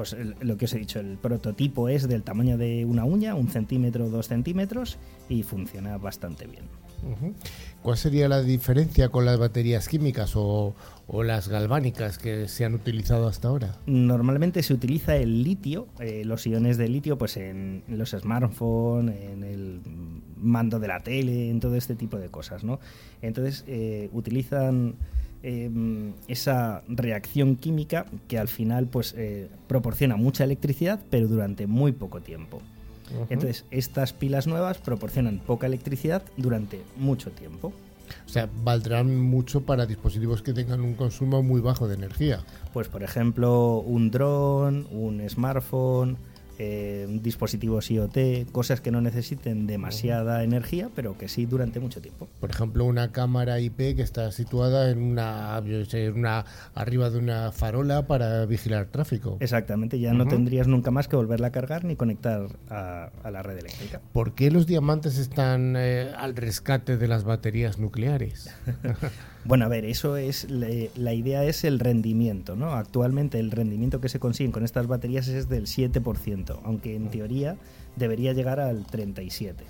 [0.00, 3.34] Pues el- lo que os he dicho, el prototipo es del tamaño de una uña,
[3.34, 4.96] un centímetro dos centímetros,
[5.28, 6.64] y funciona bastante bien.
[7.82, 10.74] ¿Cuál sería la diferencia con las baterías químicas o,
[11.06, 13.76] o las galvánicas que se han utilizado hasta ahora?
[13.84, 19.44] Normalmente se utiliza el litio, eh, los iones de litio, pues en los smartphones, en
[19.44, 19.80] el
[20.38, 22.80] mando de la tele, en todo este tipo de cosas, ¿no?
[23.20, 24.94] Entonces eh, utilizan
[25.42, 25.70] eh,
[26.28, 32.20] esa reacción química que al final pues eh, proporciona mucha electricidad, pero durante muy poco
[32.20, 32.60] tiempo.
[33.28, 37.72] Entonces estas pilas nuevas proporcionan poca electricidad durante mucho tiempo.
[38.26, 42.40] O sea, valdrán mucho para dispositivos que tengan un consumo muy bajo de energía.
[42.72, 46.18] Pues por ejemplo, un dron, un smartphone,
[46.62, 52.28] eh, dispositivos IoT, cosas que no necesiten demasiada energía, pero que sí durante mucho tiempo.
[52.38, 56.44] Por ejemplo, una cámara IP que está situada en una, en una
[56.74, 59.38] arriba de una farola para vigilar tráfico.
[59.40, 63.42] Exactamente, ya no tendrías nunca más que volverla a cargar ni conectar a, a la
[63.42, 64.02] red eléctrica.
[64.12, 68.54] ¿Por qué los diamantes están eh, al rescate de las baterías nucleares?
[69.44, 72.72] Bueno, a ver, eso es la idea es el rendimiento, ¿no?
[72.72, 77.56] Actualmente el rendimiento que se consigue con estas baterías es del 7%, aunque en teoría
[77.96, 79.64] debería llegar al 37.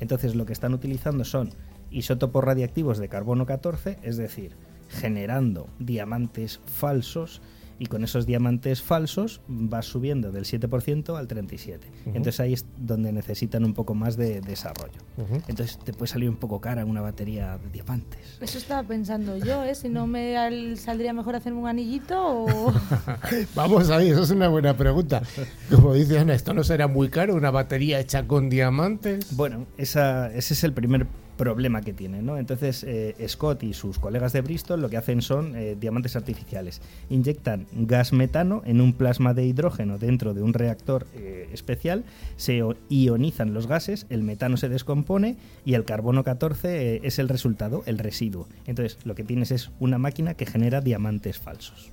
[0.00, 1.50] Entonces, lo que están utilizando son
[1.90, 4.52] isótopos radiactivos de carbono 14, es decir,
[4.88, 7.40] generando diamantes falsos
[7.78, 11.86] y con esos diamantes falsos vas subiendo del 7% al 37.
[12.06, 14.98] Entonces ahí es donde necesitan un poco más de desarrollo.
[15.48, 18.38] Entonces te puede salir un poco cara una batería de diamantes.
[18.40, 19.74] Eso estaba pensando yo, ¿eh?
[19.74, 22.72] Si no me al- saldría mejor hacerme un anillito o...
[23.54, 25.22] Vamos ahí, eso es una buena pregunta.
[25.70, 27.34] Como dice Ana, ¿esto no será muy caro?
[27.34, 29.36] ¿Una batería hecha con diamantes?
[29.36, 31.06] Bueno, esa- ese es el primer
[31.36, 32.38] problema que tiene, ¿no?
[32.38, 36.80] Entonces eh, Scott y sus colegas de Bristol lo que hacen son eh, diamantes artificiales.
[37.10, 42.04] Inyectan gas metano en un plasma de hidrógeno dentro de un reactor eh, especial,
[42.36, 47.28] se ionizan los gases, el metano se descompone y el carbono 14 eh, es el
[47.28, 48.48] resultado, el residuo.
[48.66, 51.92] Entonces lo que tienes es una máquina que genera diamantes falsos.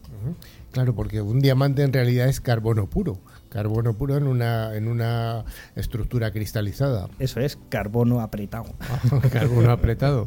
[0.71, 3.19] Claro, porque un diamante en realidad es carbono puro.
[3.51, 5.43] Carbono puro en una, en una
[5.75, 7.09] estructura cristalizada.
[7.19, 8.65] Eso es carbono apretado.
[9.31, 10.25] carbono apretado.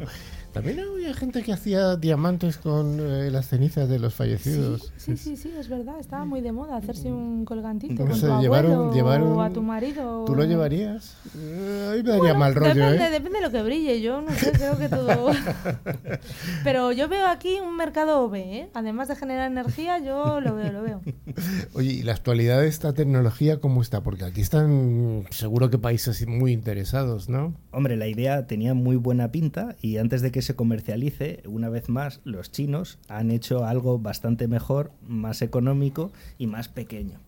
[0.55, 4.93] También había gente que hacía diamantes con eh, las cenizas de los fallecidos.
[4.95, 5.99] Sí, sí, sí, es verdad.
[5.99, 9.49] Estaba muy de moda hacerse un colgantito No con sé, tu llevar un- o a
[9.49, 10.23] tu marido.
[10.23, 11.17] ¿Tú lo llevarías?
[11.37, 13.11] Eh, a mí me daría Bueno, mal rollo, depende, ¿eh?
[13.11, 14.01] depende de lo que brille.
[14.01, 15.31] Yo no sé, creo que todo.
[16.63, 18.69] Pero yo veo aquí un mercado B, ¿eh?
[18.73, 21.01] Además de generar energía, yo lo veo, lo veo.
[21.73, 24.01] Oye, ¿y la actualidad de esta tecnología cómo está?
[24.03, 27.53] Porque aquí están seguro que países muy interesados, ¿no?
[27.71, 31.89] Hombre, la idea tenía muy buena pinta y antes de que se comercialice, una vez
[31.89, 37.19] más, los chinos han hecho algo bastante mejor, más económico y más pequeño.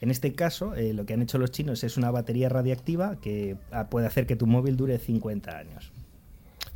[0.00, 3.56] En este caso, eh, lo que han hecho los chinos es una batería radiactiva que
[3.72, 5.92] ah, puede hacer que tu móvil dure 50 años.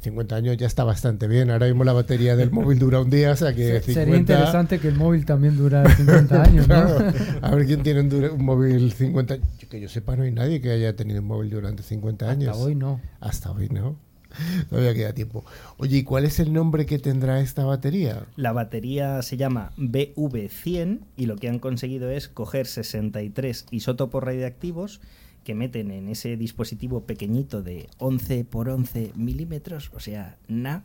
[0.01, 1.51] 50 años ya está bastante bien.
[1.51, 3.93] Ahora mismo la batería del móvil dura un día, o sea que Se- 50...
[4.01, 6.75] Sería interesante que el móvil también durara 50 años, ¿no?
[6.87, 7.13] Claro.
[7.43, 10.31] A ver quién tiene un, dura- un móvil 50 Yo- Que yo sepa, no hay
[10.31, 12.51] nadie que haya tenido un móvil durante 50 años.
[12.51, 13.01] Hasta hoy no.
[13.21, 13.97] Hasta hoy, ¿no?
[14.71, 15.45] Todavía queda tiempo.
[15.77, 18.27] Oye, ¿y cuál es el nombre que tendrá esta batería?
[18.37, 25.01] La batería se llama BV100 y lo que han conseguido es coger 63 isótopos radiactivos
[25.45, 30.83] que meten en ese dispositivo pequeñito de 11 por 11 milímetros, o sea, na,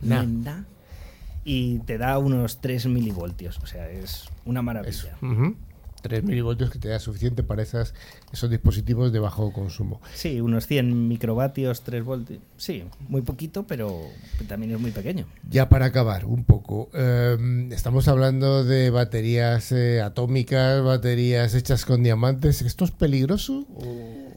[0.00, 0.64] Na.
[1.44, 5.16] y te da unos 3 milivoltios, o sea, es una maravilla.
[6.02, 7.94] 3 milivoltios que te da suficiente para esas,
[8.32, 10.00] esos dispositivos de bajo consumo.
[10.14, 12.40] Sí, unos 100 microvatios, 3 voltios.
[12.56, 14.00] Sí, muy poquito, pero
[14.48, 15.26] también es muy pequeño.
[15.48, 22.02] Ya para acabar un poco, eh, estamos hablando de baterías eh, atómicas, baterías hechas con
[22.02, 22.62] diamantes.
[22.62, 23.66] ¿Esto es peligroso?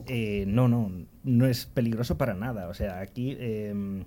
[0.08, 0.91] Eh, no, no,
[1.23, 2.67] no es peligroso para nada.
[2.67, 4.04] O sea, aquí eh,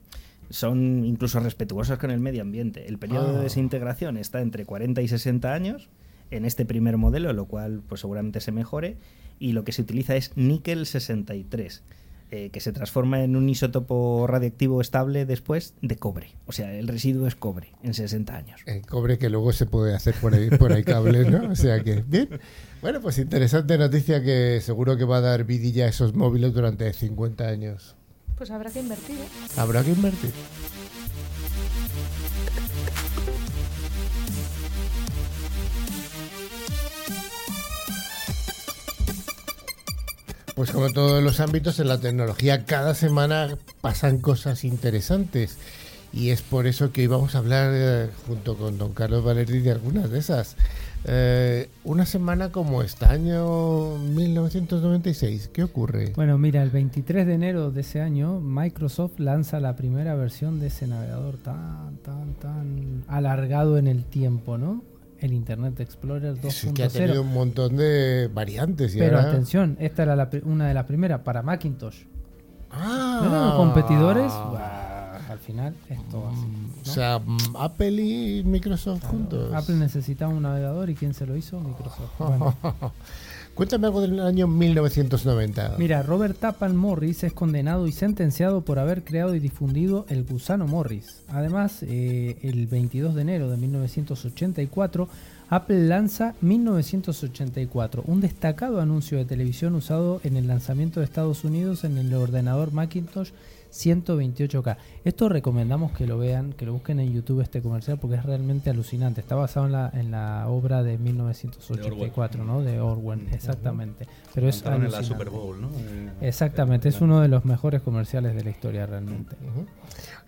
[0.50, 2.86] son incluso respetuosos con el medio ambiente.
[2.86, 3.32] El periodo Ah.
[3.38, 5.88] de desintegración está entre 40 y 60 años
[6.30, 8.96] en este primer modelo, lo cual pues seguramente se mejore.
[9.38, 11.82] Y lo que se utiliza es níquel 63,
[12.30, 16.32] eh, que se transforma en un isótopo radiactivo estable después de cobre.
[16.46, 18.60] O sea, el residuo es cobre en 60 años.
[18.66, 21.50] El cobre que luego se puede hacer por ahí, por ahí cables, ¿no?
[21.50, 22.28] O sea que, bien.
[22.80, 26.92] Bueno, pues interesante noticia que seguro que va a dar vidilla a esos móviles durante
[26.92, 27.94] 50 años.
[28.36, 29.16] Pues habrá que invertir.
[29.16, 29.28] ¿eh?
[29.56, 30.30] Habrá que invertir.
[40.56, 45.58] Pues como todos los ámbitos en la tecnología, cada semana pasan cosas interesantes.
[46.14, 49.58] Y es por eso que hoy vamos a hablar eh, junto con don Carlos Valerdi
[49.58, 50.56] de algunas de esas.
[51.04, 56.14] Eh, una semana como esta, año 1996, ¿qué ocurre?
[56.16, 60.68] Bueno, mira, el 23 de enero de ese año, Microsoft lanza la primera versión de
[60.68, 64.82] ese navegador tan, tan, tan alargado en el tiempo, ¿no?
[65.20, 67.26] El Internet Explorer Sí, que ha tenido 2.0.
[67.26, 68.94] un montón de variantes.
[68.94, 72.02] Y Pero ahora- atención, esta era la una de las primeras para Macintosh.
[72.70, 73.20] Ah.
[73.22, 74.32] ¿No eran competidores?
[74.32, 76.40] Buah, al final, esto así.
[76.44, 76.92] O ¿no?
[76.92, 79.54] sea, mm, Apple y Microsoft juntos.
[79.54, 81.58] Apple necesitaba un navegador y ¿quién se lo hizo?
[81.60, 82.10] Microsoft.
[82.18, 82.54] Bueno.
[83.56, 85.76] Cuéntame algo del año 1990.
[85.78, 90.66] Mira, Robert Tappan Morris es condenado y sentenciado por haber creado y difundido el gusano
[90.66, 91.22] Morris.
[91.28, 95.08] Además, eh, el 22 de enero de 1984,
[95.48, 101.84] Apple lanza 1984, un destacado anuncio de televisión usado en el lanzamiento de Estados Unidos
[101.84, 103.30] en el ordenador Macintosh
[103.72, 104.76] 128K.
[105.04, 108.70] Esto recomendamos que lo vean, que lo busquen en YouTube este comercial porque es realmente
[108.70, 109.20] alucinante.
[109.20, 112.62] Está basado en la, en la obra de 1984, ¿no?
[112.62, 114.06] De Orwell, exactamente.
[114.34, 115.24] Pero es Montaron en la alucinante.
[115.24, 115.68] Super Bowl, ¿no?
[115.68, 119.36] Eh, Exactamente, es uno de los mejores comerciales de la historia realmente.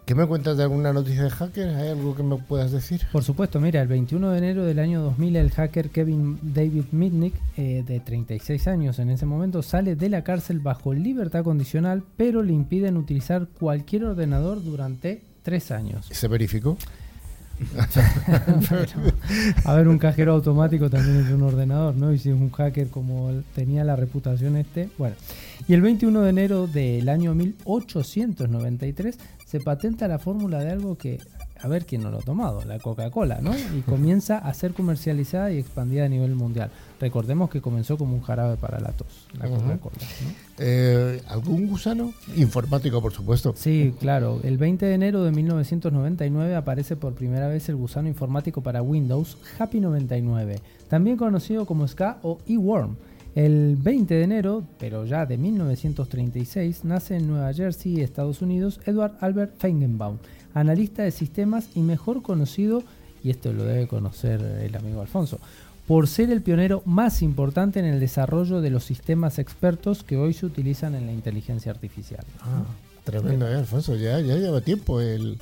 [0.08, 1.68] ¿Qué me cuentas de alguna noticia de hacker?
[1.68, 3.02] ¿Hay algo que me puedas decir?
[3.12, 7.34] Por supuesto, mira, el 21 de enero del año 2000 el hacker Kevin David Mitnick,
[7.58, 12.42] eh, de 36 años en ese momento, sale de la cárcel bajo libertad condicional, pero
[12.42, 16.06] le impiden utilizar cualquier ordenador durante tres años.
[16.10, 16.78] ¿Se verificó?
[19.64, 22.14] A ver, un cajero automático también es un ordenador, ¿no?
[22.14, 25.16] Y si es un hacker como tenía la reputación este, bueno.
[25.66, 31.18] Y el 21 de enero del año 1893 se patenta la fórmula de algo que,
[31.58, 33.52] a ver quién no lo ha tomado, la Coca-Cola, ¿no?
[33.56, 36.70] Y comienza a ser comercializada y expandida a nivel mundial.
[37.00, 39.48] Recordemos que comenzó como un jarabe para la tos, la.
[39.48, 40.30] Coca-Cola, ¿no?
[40.58, 42.12] Eh, ¿Algún gusano?
[42.36, 43.54] Informático, por supuesto.
[43.56, 44.38] Sí, claro.
[44.42, 49.38] El 20 de enero de 1999 aparece por primera vez el gusano informático para Windows
[49.58, 52.96] Happy 99, también conocido como SCA o eWorm.
[53.38, 59.12] El 20 de enero, pero ya de 1936, nace en Nueva Jersey, Estados Unidos, Edward
[59.20, 60.18] Albert Feigenbaum,
[60.54, 62.82] analista de sistemas y mejor conocido,
[63.22, 65.38] y esto lo debe conocer el amigo Alfonso,
[65.86, 70.34] por ser el pionero más importante en el desarrollo de los sistemas expertos que hoy
[70.34, 72.24] se utilizan en la inteligencia artificial.
[72.40, 72.64] Ah,
[73.04, 73.94] tremendo, ¿eh, Alfonso?
[73.94, 75.38] Ya, ya lleva tiempo el,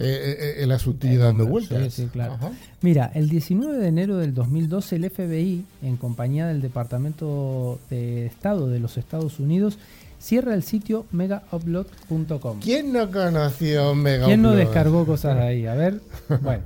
[0.00, 1.94] eh, eh, el asuntillo El dando hombre, vueltas.
[1.94, 2.34] sí, sí, claro.
[2.34, 2.52] Ajá.
[2.80, 8.68] Mira, el 19 de enero del 2012 el FBI, en compañía del Departamento de Estado
[8.68, 9.78] de los Estados Unidos,
[10.18, 12.60] cierra el sitio megaupload.com.
[12.60, 15.66] ¿Quién no conoció Mega ¿Quién no descargó cosas de ahí?
[15.66, 16.00] A ver,
[16.42, 16.62] bueno.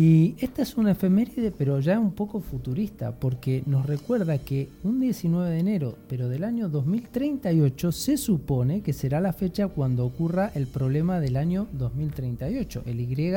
[0.00, 5.00] Y esta es una efeméride, pero ya un poco futurista, porque nos recuerda que un
[5.00, 10.52] 19 de enero, pero del año 2038, se supone que será la fecha cuando ocurra
[10.54, 13.32] el problema del año 2038, el Y,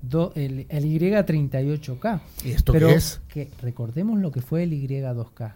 [0.00, 2.20] do- el, el Y38K.
[2.46, 3.20] ¿Y esto pero qué es?
[3.28, 5.52] que recordemos lo que fue el Y2K.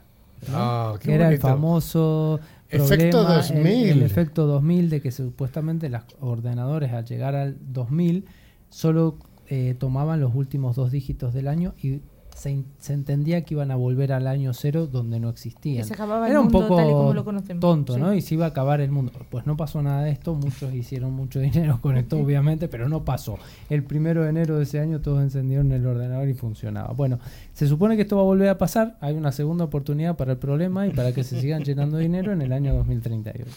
[0.51, 0.55] ¿no?
[0.55, 3.67] Ah, que era el famoso Efecto problema, 2000.
[3.67, 8.27] El, el efecto 2000 de que supuestamente los ordenadores al llegar al 2000
[8.69, 9.17] solo
[9.49, 12.01] eh, tomaban los últimos dos dígitos del año y
[12.37, 15.85] se, entendía que iban a volver al año cero donde no existían.
[15.85, 17.61] Se acababa el Era un mundo poco tal y como lo conocemos.
[17.61, 18.01] tonto, Sí.
[18.01, 18.13] ¿no?
[18.13, 19.13] Y se iba a acabar el mundo.
[19.31, 23.05] Pues no pasó nada de esto, muchos hicieron mucho dinero con esto, obviamente, pero no
[23.05, 23.39] pasó.
[23.71, 26.93] El primero de enero de ese año todos encendieron el ordenador y funcionaba.
[26.93, 27.19] Bueno,
[27.55, 30.39] se supone que esto va a volver a pasar, hay una segunda oportunidad para el
[30.39, 33.51] problema y para que se sigan llenando dinero en el año 2038.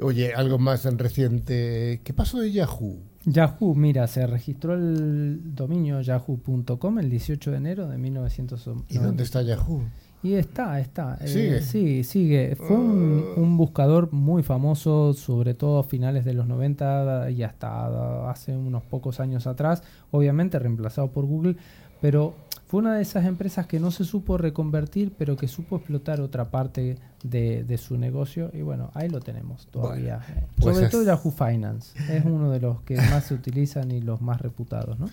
[0.00, 2.00] Oye, algo más en reciente.
[2.04, 2.98] ¿Qué pasó de Yahoo?
[3.26, 8.92] Yahoo, mira, se registró el dominio yahoo.com el 18 de enero de 1990.
[8.94, 9.82] ¿Y dónde está Yahoo?
[10.22, 11.18] Y está, está.
[11.20, 11.60] eh, ¿Sigue?
[11.60, 12.56] sí, sigue.
[12.56, 18.30] Fue un, un buscador muy famoso, sobre todo a finales de los 90 y hasta
[18.30, 21.56] hace unos pocos años atrás, obviamente reemplazado por Google,
[22.00, 22.34] pero
[22.74, 26.50] fue una de esas empresas que no se supo reconvertir, pero que supo explotar otra
[26.50, 28.50] parte de, de su negocio.
[28.52, 30.20] Y bueno, ahí lo tenemos todavía.
[30.28, 31.96] Eh, pues sobre es- todo Yahoo Finance.
[32.12, 35.08] Es uno de los que más se utilizan y los más reputados, ¿no?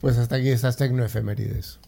[0.00, 1.78] Pues hasta aquí estas tecnoefemérides.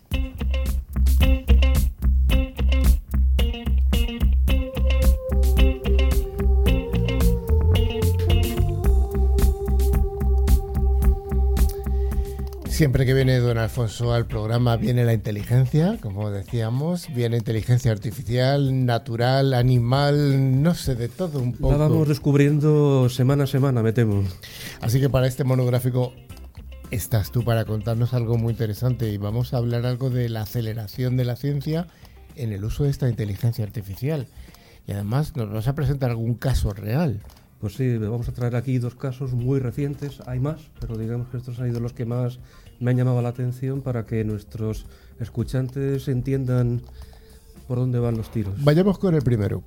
[12.78, 18.86] Siempre que viene don Alfonso al programa viene la inteligencia, como decíamos, viene inteligencia artificial,
[18.86, 21.72] natural, animal, no sé, de todo un poco.
[21.72, 24.22] La vamos descubriendo semana a semana, me temo.
[24.80, 26.12] Así que para este monográfico
[26.92, 31.16] estás tú para contarnos algo muy interesante y vamos a hablar algo de la aceleración
[31.16, 31.88] de la ciencia
[32.36, 34.28] en el uso de esta inteligencia artificial.
[34.86, 37.22] Y además nos vas a presentar algún caso real.
[37.58, 41.38] Pues sí, vamos a traer aquí dos casos muy recientes, hay más, pero digamos que
[41.38, 42.38] estos han sido los que más
[42.80, 44.86] me han llamado la atención para que nuestros
[45.20, 46.82] escuchantes entiendan
[47.66, 48.54] por dónde van los tiros.
[48.64, 49.62] Vayamos con el primero.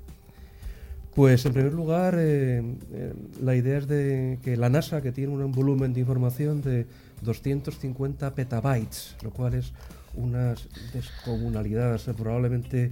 [1.13, 5.33] Pues en primer lugar, eh, eh, la idea es de que la NASA, que tiene
[5.33, 6.87] un volumen de información de
[7.21, 9.73] 250 petabytes, lo cual es
[10.15, 10.55] una
[10.93, 11.95] descomunalidad.
[11.95, 12.91] O sea, probablemente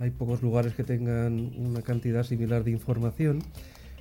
[0.00, 3.42] hay pocos lugares que tengan una cantidad similar de información.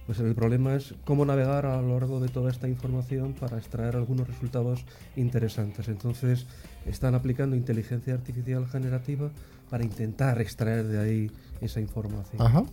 [0.08, 3.98] Pues el problema es cómo navegar a lo largo de toda esta información para extraer
[3.98, 4.86] algunos resultados
[5.18, 5.90] interesantes.
[5.90, 6.48] Entonces
[6.86, 9.30] están aplicando inteligencia artificial generativa
[9.70, 12.42] para intentar extraer de ahí esa información.
[12.42, 12.64] Ajá.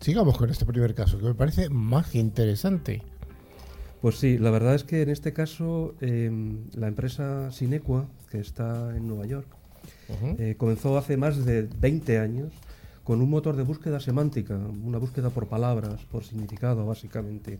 [0.00, 3.02] Sigamos con este primer caso, que me parece más interesante.
[4.00, 6.30] Pues sí, la verdad es que en este caso eh,
[6.74, 9.46] la empresa Sinequa, que está en Nueva York,
[10.38, 12.52] eh, comenzó hace más de 20 años
[13.04, 17.58] con un motor de búsqueda semántica, una búsqueda por palabras, por significado básicamente.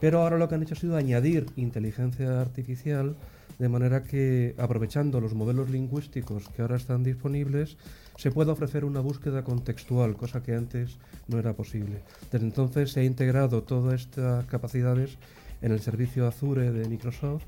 [0.00, 3.16] Pero ahora lo que han hecho ha sido añadir inteligencia artificial
[3.58, 7.78] de manera que, aprovechando los modelos lingüísticos que ahora están disponibles,
[8.16, 10.98] se puede ofrecer una búsqueda contextual, cosa que antes
[11.28, 12.02] no era posible.
[12.30, 15.16] Desde entonces se ha integrado todas estas capacidades
[15.62, 17.44] en el servicio Azure de Microsoft,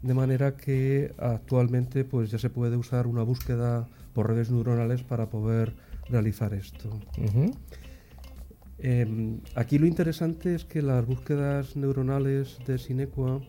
[0.00, 5.26] de manera que actualmente pues ya se puede usar una búsqueda por redes neuronales para
[5.26, 5.74] poder
[6.08, 6.90] realizar esto.
[8.78, 13.40] Eh, aquí lo interesante es que las búsquedas neuronales de Sinequa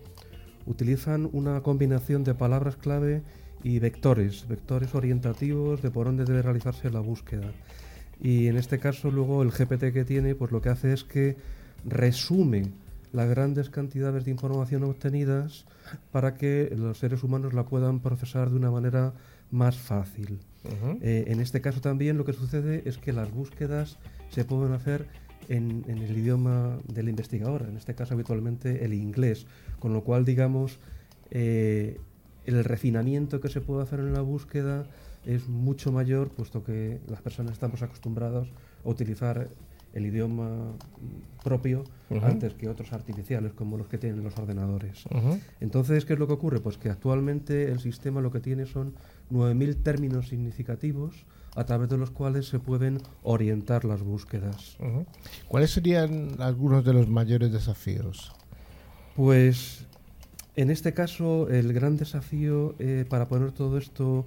[0.65, 3.23] utilizan una combinación de palabras clave
[3.63, 7.51] y vectores, vectores orientativos de por dónde debe realizarse la búsqueda.
[8.21, 11.35] Y en este caso luego el GPT que tiene pues lo que hace es que
[11.85, 12.71] resume
[13.11, 15.65] las grandes cantidades de información obtenidas
[16.11, 19.13] para que los seres humanos la puedan procesar de una manera
[19.51, 20.39] más fácil.
[21.01, 23.97] Eh, en este caso también lo que sucede es que las búsquedas
[24.29, 25.07] se pueden hacer
[25.49, 29.45] en, en el idioma del investigador, en este caso habitualmente el inglés,
[29.79, 30.79] con lo cual digamos
[31.31, 31.99] eh,
[32.45, 34.85] el refinamiento que se puede hacer en la búsqueda
[35.25, 38.49] es mucho mayor, puesto que las personas estamos acostumbrados
[38.85, 39.49] a utilizar
[39.93, 40.73] el idioma
[41.43, 41.83] propio
[42.23, 45.03] antes que otros artificiales como los que tienen los ordenadores.
[45.59, 46.59] Entonces, ¿qué es lo que ocurre?
[46.59, 48.95] Pues que actualmente el sistema lo que tiene son
[49.33, 51.25] 9.000 términos significativos
[51.55, 54.77] a través de los cuales se pueden orientar las búsquedas.
[55.47, 58.31] ¿Cuáles serían algunos de los mayores desafíos?
[59.15, 59.85] Pues
[60.55, 64.25] en este caso el gran desafío eh, para poner todo esto,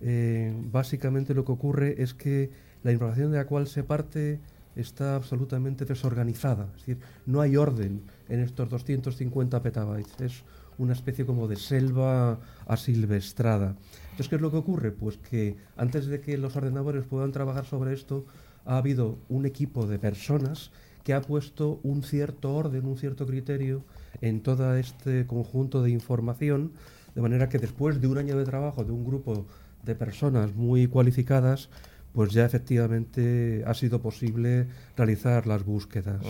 [0.00, 2.50] eh, básicamente lo que ocurre es que
[2.82, 4.40] la información de la cual se parte
[4.76, 6.68] está absolutamente desorganizada.
[6.74, 10.20] Es decir, no hay orden en estos 250 petabytes.
[10.20, 10.44] Es
[10.78, 13.76] una especie como de selva asilvestrada.
[14.14, 14.92] Entonces, ¿qué es lo que ocurre?
[14.92, 18.24] Pues que antes de que los ordenadores puedan trabajar sobre esto,
[18.64, 20.70] ha habido un equipo de personas
[21.02, 23.82] que ha puesto un cierto orden, un cierto criterio
[24.20, 26.70] en todo este conjunto de información,
[27.16, 29.46] de manera que después de un año de trabajo de un grupo
[29.82, 31.68] de personas muy cualificadas,
[32.12, 36.24] pues ya efectivamente ha sido posible realizar las búsquedas.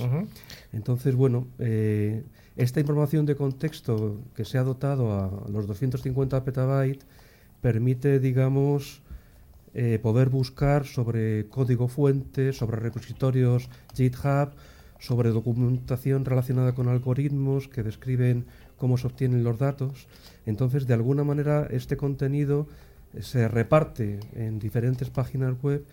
[0.73, 2.25] Entonces, bueno, eh,
[2.57, 7.07] esta información de contexto que se ha dotado a los 250 petabytes
[7.65, 9.01] permite, digamos,
[9.73, 14.51] eh, poder buscar sobre código fuente, sobre repositorios GitHub,
[14.99, 18.45] sobre documentación relacionada con algoritmos que describen
[18.77, 20.09] cómo se obtienen los datos.
[20.45, 22.69] Entonces, de alguna manera, este contenido
[23.19, 25.87] se reparte en diferentes páginas web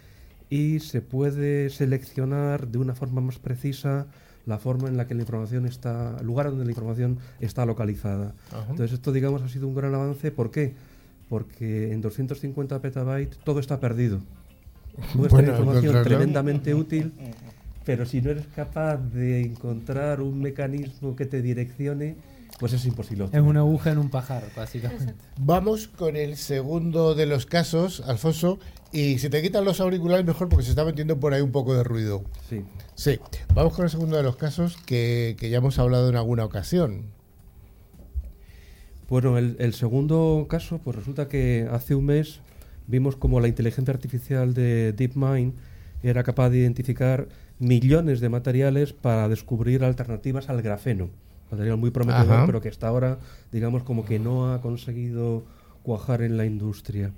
[0.50, 4.08] y se puede seleccionar de una forma más precisa
[4.46, 8.34] la forma en la que la información está, el lugar donde la información está localizada.
[8.70, 10.32] Entonces, esto, digamos, ha sido un gran avance.
[10.32, 10.74] ¿Por qué?
[11.32, 14.20] Porque en 250 petabytes todo está perdido.
[15.30, 17.14] Puede información tremendamente útil,
[17.86, 22.18] pero si no eres capaz de encontrar un mecanismo que te direccione,
[22.60, 23.30] pues es imposible.
[23.32, 25.14] Es una aguja en un pajar, básicamente.
[25.40, 28.60] Vamos con el segundo de los casos, Alfonso.
[28.92, 31.74] Y si te quitan los auriculares, mejor porque se está metiendo por ahí un poco
[31.74, 32.26] de ruido.
[32.50, 32.66] Sí.
[32.96, 33.20] Sí.
[33.56, 37.06] Vamos con el segundo de los casos que, que ya hemos hablado en alguna ocasión.
[39.12, 42.40] Bueno, el, segundo caso, pues resulta que hace un mes
[42.88, 45.52] vimos como la inteligencia artificial de DeepMind
[46.02, 47.28] era capaz de identificar
[47.60, 51.10] millones de materiales para descubrir alternativas al grafeno.
[51.52, 53.20] Material muy prometedor, pero que hasta ahora,
[53.52, 55.44] digamos, como que no ha conseguido
[55.84, 57.12] cuajar en la industria.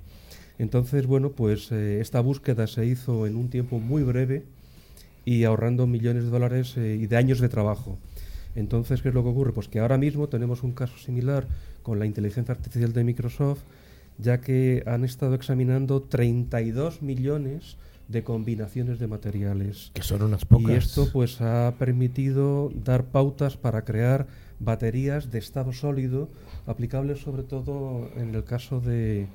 [0.58, 4.42] Entonces, bueno, pues eh, esta búsqueda se hizo en un tiempo muy breve
[5.24, 7.98] y ahorrando millones de dólares eh, y de años de trabajo.
[8.56, 9.52] Entonces, ¿qué es lo que ocurre?
[9.52, 11.46] Pues que ahora mismo tenemos un caso similar
[11.84, 13.60] con la inteligencia artificial de Microsoft,
[14.18, 17.76] ya que han estado examinando 32 millones
[18.08, 19.90] de combinaciones de materiales.
[19.92, 20.70] Que son unas pocas.
[20.70, 24.26] Y esto pues ha permitido dar pautas para crear
[24.60, 26.28] baterías de estado sólido,
[26.66, 29.26] aplicables sobre todo en el caso de,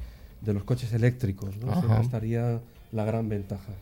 [0.42, 1.56] de los coches eléctricos.
[1.58, 2.02] ¿no?
[2.02, 2.60] estaría
[2.92, 3.74] la gran ventaja.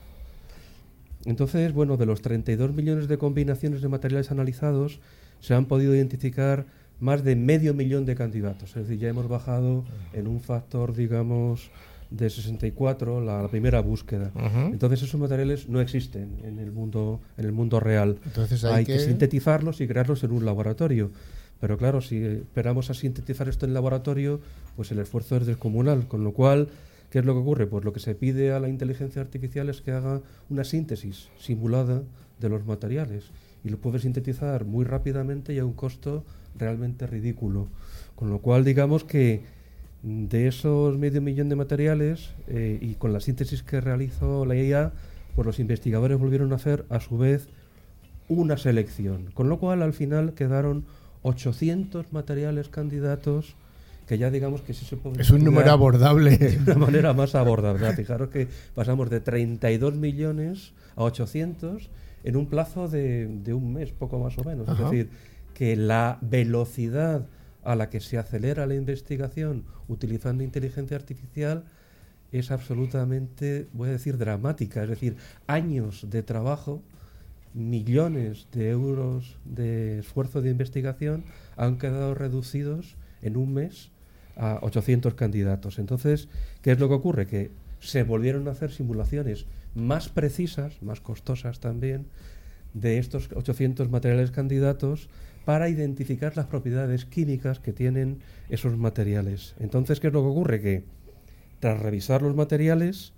[1.25, 4.99] Entonces, bueno, de los 32 millones de combinaciones de materiales analizados,
[5.39, 6.65] se han podido identificar
[6.99, 8.69] más de medio millón de candidatos.
[8.75, 11.69] Es decir, ya hemos bajado en un factor, digamos,
[12.09, 14.31] de 64 la, primera búsqueda.
[14.71, 18.19] Entonces esos materiales no existen en el mundo en el mundo real.
[18.25, 18.99] Entonces hay, que...
[18.99, 21.11] sintetizarlos y crearlos en un laboratorio.
[21.59, 24.39] Pero claro, si esperamos a sintetizar esto en laboratorio,
[24.75, 26.69] pues el esfuerzo es descomunal, con lo cual
[27.09, 27.67] ¿Qué es lo que ocurre?
[27.67, 32.03] Pues lo que se pide a la inteligencia artificial es que haga una síntesis simulada
[32.39, 33.31] de los materiales
[33.63, 36.23] y lo puede sintetizar muy rápidamente y a un costo
[36.57, 37.67] realmente ridículo.
[38.15, 39.43] Con lo cual, digamos que
[40.03, 44.93] de esos medio millón de materiales eh, y con la síntesis que realizó la IA,
[45.35, 47.47] pues los investigadores volvieron a hacer a su vez
[48.27, 49.31] una selección.
[49.33, 50.85] Con lo cual, al final quedaron
[51.23, 53.55] 800 materiales candidatos
[54.07, 55.21] que ya digamos que sí se puede...
[55.21, 56.37] Es un número abordable.
[56.37, 57.91] De una manera más abordable.
[57.93, 61.89] Fijaros que pasamos de 32 millones a 800
[62.27, 64.67] en un plazo de, un mes, poco más o menos.
[64.67, 65.09] Es decir,
[65.53, 67.25] que la velocidad
[67.63, 71.63] a la que se acelera la investigación utilizando inteligencia artificial
[72.33, 74.83] es absolutamente, voy a decir, dramática.
[74.83, 75.15] Es decir,
[75.47, 76.81] años de trabajo,
[77.53, 81.23] millones de euros de esfuerzo de investigación
[81.55, 83.89] han quedado reducidos en un mes
[84.35, 85.79] a 800 candidatos.
[85.79, 86.27] Entonces,
[86.61, 87.25] ¿qué es lo que ocurre?
[87.25, 89.45] Que se volvieron a hacer simulaciones
[89.77, 92.07] más precisas, más costosas también,
[92.73, 95.09] de estos 800 materiales candidatos
[95.45, 98.19] para identificar las propiedades químicas que tienen
[98.49, 99.55] esos materiales.
[99.59, 100.61] Entonces, ¿qué es lo que ocurre?
[100.61, 100.83] Que
[101.59, 103.13] tras revisar los materiales,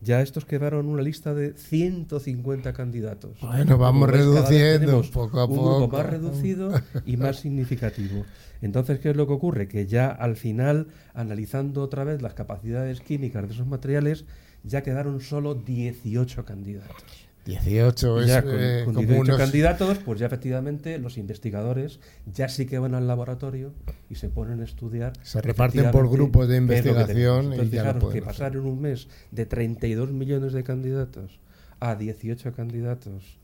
[0.00, 3.38] ya estos quedaron una lista de 150 candidatos.
[3.40, 5.76] Bueno, vamos reduciendo poco a poco.
[5.76, 6.72] Un grupo más reducido
[7.06, 8.24] y más significativo.
[8.62, 9.68] Entonces, ¿qué es lo que ocurre?
[9.68, 14.24] Que ya al final, analizando otra vez las capacidades químicas de esos materiales,
[14.64, 17.30] ya quedaron solo 18 candidatos.
[17.46, 21.98] 18 es con, eh, con 18 candidatos, pues ya efectivamente los investigadores
[22.30, 23.72] ya sí que van al laboratorio
[24.10, 25.12] y se ponen a estudiar.
[25.22, 27.54] Se reparten por grupos de investigación.
[27.54, 31.40] y ya que pasar en un mes de 32 millones de candidatos
[31.80, 33.38] a 18 candidatos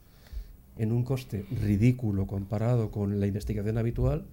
[0.77, 4.27] en un coste ridículo comparado con la investigación habitual,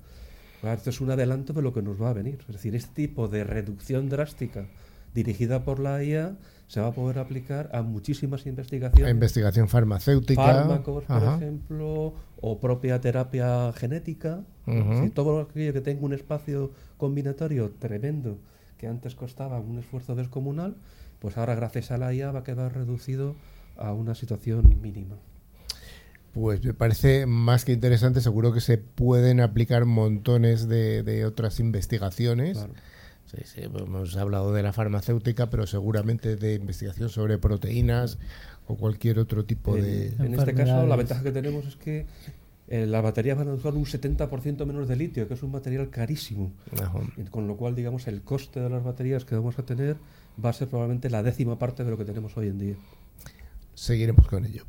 [0.62, 2.40] esto es un adelanto de lo que nos va a venir.
[2.48, 4.68] Es decir, este tipo de reducción drástica
[5.14, 6.36] dirigida por la IA
[6.68, 9.07] se va a poder aplicar a muchísimas investigaciones.
[9.07, 10.41] A investigación farmacéutica.
[10.41, 14.43] Fármacos, por ejemplo, o propia terapia genética.
[15.14, 18.39] todo aquello que tenga un espacio combinatorio tremendo,
[18.78, 20.76] que antes costaba un esfuerzo descomunal,
[21.20, 23.36] pues ahora gracias a la IA va a quedar reducido
[23.78, 25.16] a una situación mínima.
[26.34, 32.66] Pues me parece más que interesante, seguro que se pueden aplicar montones de, otras investigaciones
[33.36, 38.20] Sí, sí, hemos hablado de la farmacéutica, pero seguramente de investigación sobre proteínas
[38.68, 40.14] o cualquier otro tipo de...
[40.20, 42.06] En este caso, la ventaja que tenemos es que
[42.68, 45.90] eh, las baterías van a usar un 70% menos de litio, que es un material
[45.90, 46.52] carísimo.
[46.80, 47.00] Ajá.
[47.32, 49.98] Con lo cual, digamos, el coste de las baterías que vamos a tener
[50.44, 52.76] va a ser probablemente la décima parte de lo que tenemos hoy en día.
[53.74, 54.64] Seguiremos con ello.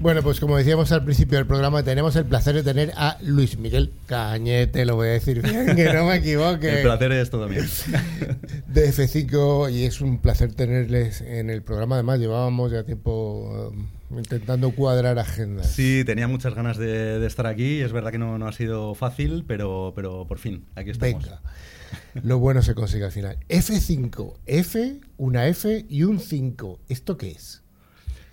[0.00, 3.58] Bueno, pues como decíamos al principio del programa, tenemos el placer de tener a Luis
[3.58, 6.76] Miguel Cañete, lo voy a decir bien, que no me equivoque.
[6.78, 7.62] El placer es todo mío.
[8.68, 11.96] de F5 y es un placer tenerles en el programa.
[11.96, 15.68] Además, llevábamos ya tiempo eh, intentando cuadrar agendas.
[15.72, 17.80] Sí, tenía muchas ganas de, de estar aquí.
[17.80, 21.24] Es verdad que no, no ha sido fácil, pero, pero por fin, aquí estamos.
[21.24, 21.42] Venga.
[22.22, 23.38] Lo bueno se consigue al final.
[23.48, 26.78] F5, F, una F y un 5.
[26.88, 27.62] ¿Esto qué es?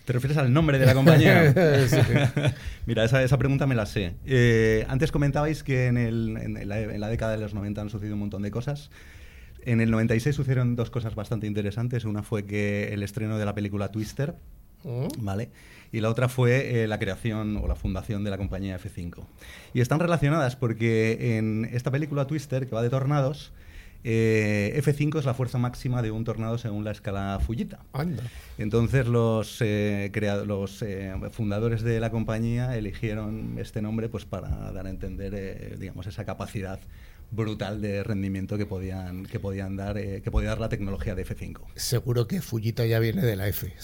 [0.05, 1.53] ¿Te refieres al nombre de la compañía?
[1.87, 1.97] Sí.
[2.85, 4.13] Mira, esa, esa pregunta me la sé.
[4.25, 7.89] Eh, antes comentabais que en, el- en la, en la década de los 90 han
[7.89, 8.91] sucedido un montón de cosas.
[9.65, 12.05] En el 96 sucedieron dos cosas bastante interesantes.
[12.05, 14.35] Una fue que el estreno de la película Twister,
[14.83, 15.07] ¿Mm?
[15.25, 15.49] ¿vale?
[15.91, 19.23] Y la otra fue eh, la creación o la fundación de la compañía F5.
[19.73, 23.53] Y están relacionadas porque en esta película Twister, que va de tornados,
[24.07, 27.79] eh, F5 es la fuerza máxima de un tornado según la escala Fujita.
[27.91, 28.23] Anda.
[28.59, 30.11] Entonces los, eh,
[30.45, 35.75] los eh, fundadores de la compañía eligieron este nombre pues para dar a entender eh,
[35.79, 36.79] digamos esa capacidad
[37.31, 41.25] brutal de rendimiento que podían que podían dar eh, que podía dar la tecnología de
[41.25, 41.61] F5.
[41.75, 43.73] Seguro que Fujita ya viene de la F.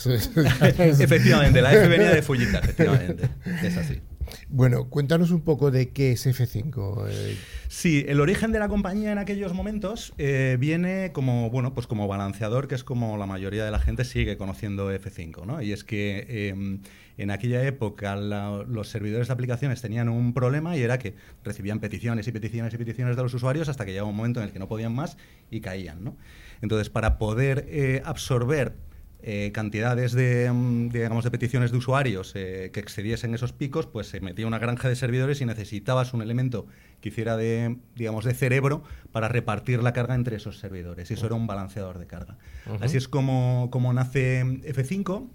[0.99, 3.27] efectivamente, la F venía de Fujita, efectivamente.
[3.63, 4.01] Es así.
[4.49, 7.07] Bueno, cuéntanos un poco de qué es F5.
[7.09, 11.87] eh, Sí, el origen de la compañía en aquellos momentos eh, viene como, bueno, pues
[11.87, 15.61] como balanceador, que es como la mayoría de la gente sigue conociendo F5, ¿no?
[15.61, 16.79] Y es que eh,
[17.17, 22.27] en aquella época los servidores de aplicaciones tenían un problema y era que recibían peticiones
[22.27, 24.59] y peticiones y peticiones de los usuarios hasta que llegaba un momento en el que
[24.59, 25.17] no podían más
[25.49, 26.17] y caían, ¿no?
[26.61, 28.75] Entonces, para poder eh, absorber
[29.23, 34.07] eh, cantidades de, mm, digamos, de peticiones de usuarios eh, que excediesen esos picos, pues
[34.07, 36.65] se metía una granja de servidores y necesitabas un elemento
[37.01, 41.11] que hiciera de, digamos, de cerebro para repartir la carga entre esos servidores.
[41.11, 42.37] Y eso era un balanceador de carga.
[42.79, 45.27] Así es como, como nace F5.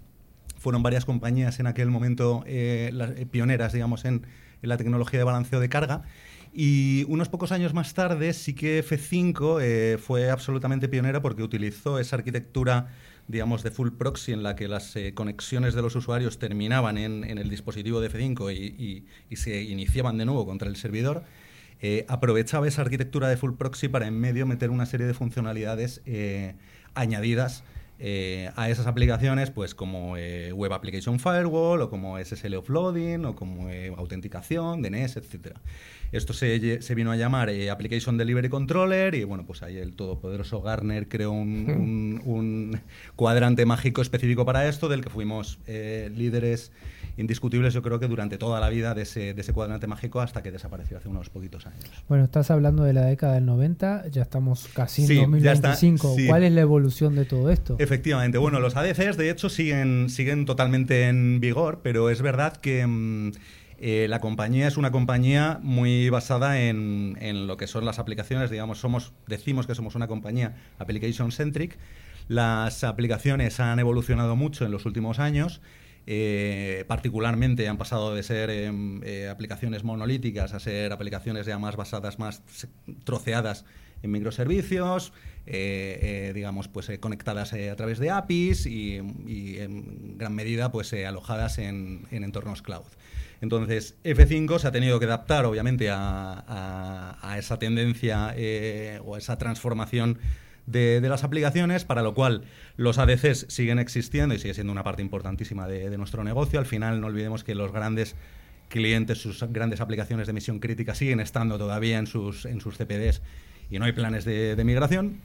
[0.57, 4.25] Fueron varias compañías en aquel momento eh, las, pioneras, digamos, en,
[4.61, 6.03] en la tecnología de balanceo de carga.
[6.59, 11.99] Y unos pocos años más tarde sí que F5 eh, fue absolutamente pionera porque utilizó
[11.99, 12.87] esa arquitectura,
[13.27, 17.23] digamos, de full proxy en la que las eh, conexiones de los usuarios terminaban en,
[17.23, 21.23] en el dispositivo de F5 y, y- y se iniciaban de nuevo contra el servidor.
[21.81, 26.01] Eh, aprovechaba esa arquitectura de full proxy para en medio meter una serie de funcionalidades
[26.05, 26.55] eh,
[26.95, 27.63] añadidas
[27.99, 33.35] eh, a esas aplicaciones, pues como eh, Web Application Firewall o como SSL Offloading o
[33.35, 35.59] como eh, autenticación, DNS, etcétera.
[36.11, 40.61] Esto se, vino a llamar eh, Application Delivery Controller y bueno, pues ahí el todopoderoso
[40.61, 42.79] Gartner creó un, un- un
[43.15, 46.71] cuadrante mágico específico para esto, del que fuimos líderes
[47.17, 50.43] indiscutibles, yo creo que durante toda la vida de ese, de ese cuadrante mágico hasta
[50.43, 51.83] que desapareció hace unos poquitos años.
[52.07, 55.69] Bueno, estás hablando de la década del 90, ya estamos casi en Sí, ya está,
[55.71, 56.15] 2025.
[56.15, 56.27] sí.
[56.27, 57.75] ¿Cuál es la evolución de todo esto?
[57.79, 62.85] Efectivamente, bueno, los ADCs de hecho siguen, siguen totalmente en vigor, pero es verdad que
[62.85, 63.31] mm,
[63.79, 68.49] eh, la compañía es una compañía muy basada en, en lo que son las aplicaciones,
[68.49, 71.77] digamos, somos, decimos que somos una compañía application centric.
[72.27, 75.61] Las aplicaciones han evolucionado mucho en los últimos años.
[76.07, 81.75] Eh, particularmente han pasado de ser em, eh, aplicaciones monolíticas a ser aplicaciones ya más
[81.75, 82.41] basadas, más
[83.03, 83.65] troceadas
[84.03, 85.11] en microservicios,
[85.45, 88.95] eh, digamos, pues conectadas a través de APIs y,
[89.59, 92.85] en gran medida pues alojadas en, en entornos cloud.
[93.41, 98.33] Entonces, F5 se ha tenido que adaptar, obviamente, a, a- esa tendencia
[99.03, 100.19] o a esa transformación
[100.67, 102.43] de, de las aplicaciones, para lo cual
[102.75, 106.59] los ADCs siguen existiendo y sigue siendo una parte importantísima de, de nuestro negocio.
[106.59, 108.15] Al final, no olvidemos que los grandes
[108.69, 113.21] clientes, sus grandes aplicaciones de misión crítica siguen estando todavía en sus, en sus CPDs
[113.71, 115.21] y no hay planes de, de migración.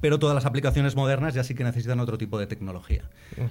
[0.00, 3.04] pero todas las aplicaciones modernas ya sí que necesitan otro tipo de tecnología.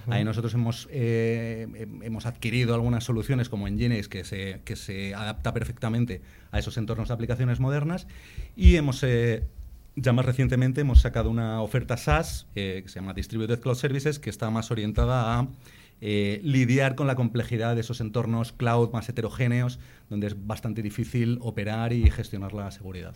[0.08, 1.66] Ahí nosotros hemos, eh,
[2.02, 6.20] hemos adquirido algunas soluciones como Nginx que se, que se adapta perfectamente
[6.50, 8.06] a esos entornos de aplicaciones modernas
[8.56, 9.02] y hemos...
[9.02, 9.44] Eh,
[10.00, 14.18] ya más recientemente hemos sacado una oferta SaaS eh, que se llama Distributed Cloud Services,
[14.18, 15.48] que está más orientada a
[16.00, 21.38] eh, lidiar con la complejidad de esos entornos cloud más heterogéneos, donde es bastante difícil
[21.42, 23.14] operar y gestionar la seguridad.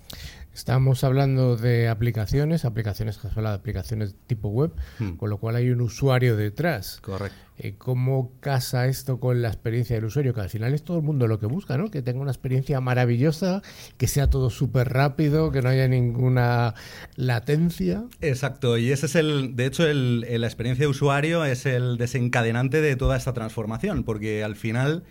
[0.55, 5.13] Estamos hablando de aplicaciones, aplicaciones que de aplicaciones tipo web, hmm.
[5.13, 6.99] con lo cual hay un usuario detrás.
[7.01, 7.37] Correcto.
[7.59, 10.35] Eh, ¿Cómo casa esto con la experiencia del usuario?
[10.35, 11.91] Que al final es todo el mundo lo que busca, ¿no?
[11.91, 13.63] Que tenga una experiencia maravillosa,
[13.97, 16.75] que sea todo súper rápido, que no haya ninguna
[17.17, 18.05] latencia.
[18.21, 22.81] Exacto, y ese es el, de hecho, el, la experiencia de usuario es el desencadenante
[22.81, 25.05] de toda esta transformación, porque al final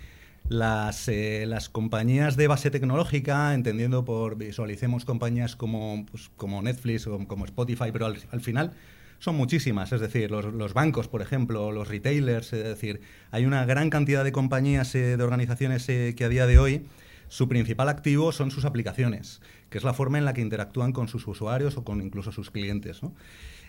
[0.51, 7.07] las, eh, las compañías de base tecnológica, entendiendo por, visualicemos compañías como, pues, como Netflix
[7.07, 8.73] o como Spotify, pero al, final
[9.19, 12.99] son muchísimas, es decir, los, bancos, por ejemplo, los retailers, es decir,
[13.31, 16.85] hay una gran cantidad de compañías, eh, de organizaciones eh, que a día de hoy
[17.31, 21.07] su principal activo son sus aplicaciones, que es la forma en la que interactúan con
[21.07, 23.01] sus usuarios o con incluso sus clientes.
[23.01, 23.15] ¿no?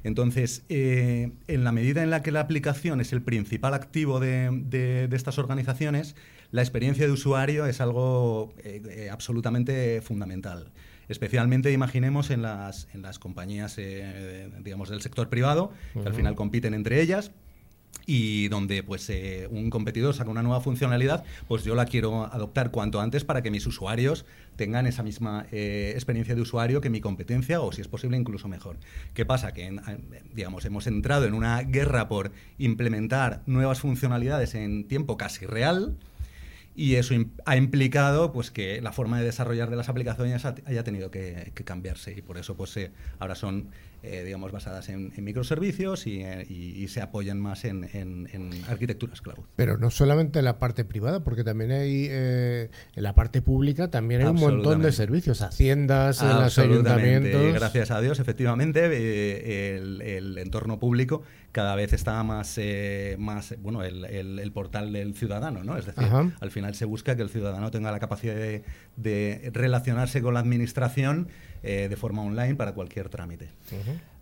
[0.02, 5.14] Entonces, en la medida en la que la aplicación es el principal activo de, de
[5.14, 6.16] estas organizaciones,
[6.50, 10.72] la experiencia de usuario es algo eh, eh, absolutamente fundamental.
[11.08, 16.34] Especialmente imaginemos en las, en las compañías eh, digamos, del sector privado, que al final
[16.34, 17.30] compiten entre ellas
[18.06, 19.10] y donde pues
[19.50, 23.50] un competidor saca una nueva funcionalidad, pues yo la quiero adoptar cuanto antes para que
[23.50, 24.24] mis usuarios
[24.56, 28.76] tengan esa misma experiencia de usuario que mi competencia o si es posible incluso mejor.
[29.14, 29.52] ¿Qué pasa?
[29.52, 29.76] Que
[30.34, 35.96] digamos hemos entrado en una guerra por implementar nuevas funcionalidades en tiempo casi real
[36.74, 37.14] y eso
[37.44, 42.12] ha implicado pues que la forma de desarrollar de las aplicaciones haya tenido que, cambiarse
[42.16, 43.68] y por eso pues eh, ahora son
[44.02, 47.84] eh, digamos basadas en, microservicios eh, y, se apoyan más en,
[48.68, 49.38] arquitecturas cloud.
[49.54, 54.22] Pero no solamente en la parte privada, porque también hay en la parte pública también
[54.22, 57.54] hay un montón de servicios, haciendas, los ayuntamientos.
[57.54, 61.22] Gracias a Dios, efectivamente, el entorno público
[61.52, 65.76] cada vez está más, eh, más bueno, el, el, portal del ciudadano, ¿no?
[65.76, 66.04] Es decir,
[66.40, 68.64] al final se busca que el ciudadano tenga la capacidad de,
[68.96, 71.28] de relacionarse con la administración
[71.62, 73.50] eh, de forma online para cualquier trámite.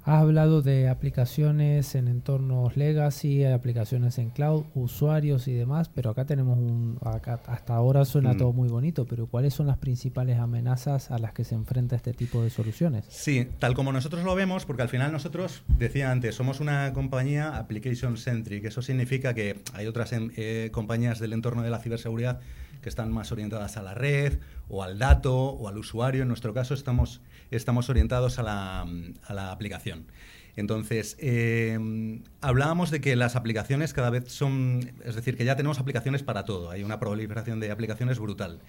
[0.02, 6.24] Has hablado de aplicaciones en entornos legacy, aplicaciones en cloud, usuarios y demás, pero acá
[6.24, 6.98] tenemos un.
[7.02, 8.38] hasta ahora suena mm.
[8.38, 12.14] todo muy bonito, pero ¿cuáles son las principales amenazas a las que se enfrenta este
[12.14, 13.04] tipo de soluciones?
[13.10, 17.58] Sí, tal como nosotros lo vemos, porque al final nosotros, decía antes, somos una compañía
[17.58, 18.64] application centric.
[18.64, 22.40] Eso significa que hay otras em, eh, compañías del entorno de la ciberseguridad
[22.80, 26.22] que están más orientadas a la red o al dato o al usuario.
[26.22, 27.20] En nuestro caso estamos,
[27.50, 28.86] estamos orientados a la,
[29.26, 30.06] a la aplicación.
[30.56, 31.78] Entonces, eh,
[32.40, 36.44] hablábamos de que las aplicaciones cada vez son, es decir, que ya tenemos aplicaciones para
[36.44, 38.60] todo, hay una proliferación de aplicaciones brutal.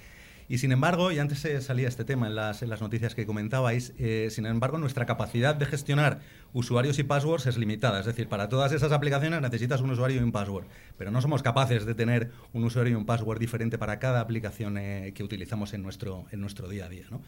[0.51, 3.93] Y sin embargo, y antes salía este tema en las, en las noticias que comentabais,
[3.97, 6.19] eh, sin embargo, nuestra capacidad de gestionar
[6.51, 8.01] usuarios y passwords es limitada.
[8.01, 10.65] Es decir, para todas esas aplicaciones necesitas un usuario y un password,
[10.97, 14.77] pero no somos capaces de tener un usuario y un password diferente para cada aplicación
[14.77, 17.05] eh, que utilizamos en nuestro, en nuestro día a día.
[17.09, 17.21] ¿no?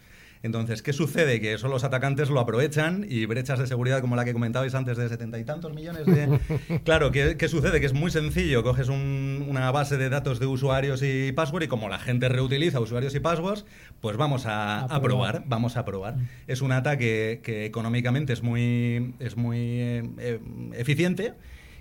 [0.43, 1.39] Entonces, ¿qué sucede?
[1.39, 4.97] Que eso los atacantes lo aprovechan y brechas de seguridad como la que comentabais antes
[4.97, 6.81] de setenta y tantos millones de...
[6.83, 7.79] claro, ¿qué, sucede?
[7.79, 8.61] Que es muy sencillo.
[8.61, 13.15] Coges una base de datos de usuarios y password y como la gente reutiliza usuarios
[13.15, 13.65] y passwords,
[14.01, 15.43] pues vamos a, probar.
[15.45, 16.17] vamos a probar.
[16.17, 16.27] Mm.
[16.47, 20.39] Es un ataque que económicamente es muy, es muy eh, eh,
[20.73, 21.35] eficiente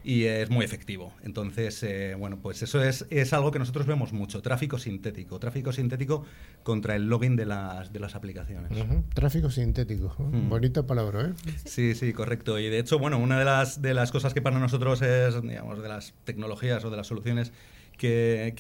[0.05, 1.13] y es muy efectivo.
[1.23, 5.73] Entonces, eh, bueno, pues eso es, es algo que nosotros vemos mucho, tráfico sintético, tráfico
[5.73, 6.25] sintético
[6.63, 8.73] contra el login de las, de las aplicaciones.
[9.15, 10.49] Tráfico sintético, mm.
[10.49, 11.53] bonita palabra, ¿eh?
[11.65, 12.59] Sí, sí, correcto.
[12.59, 15.83] Y de hecho, bueno, una de las, de las cosas que para nosotros es, digamos,
[15.83, 17.53] de las tecnologías o de las soluciones
[17.97, 18.55] que,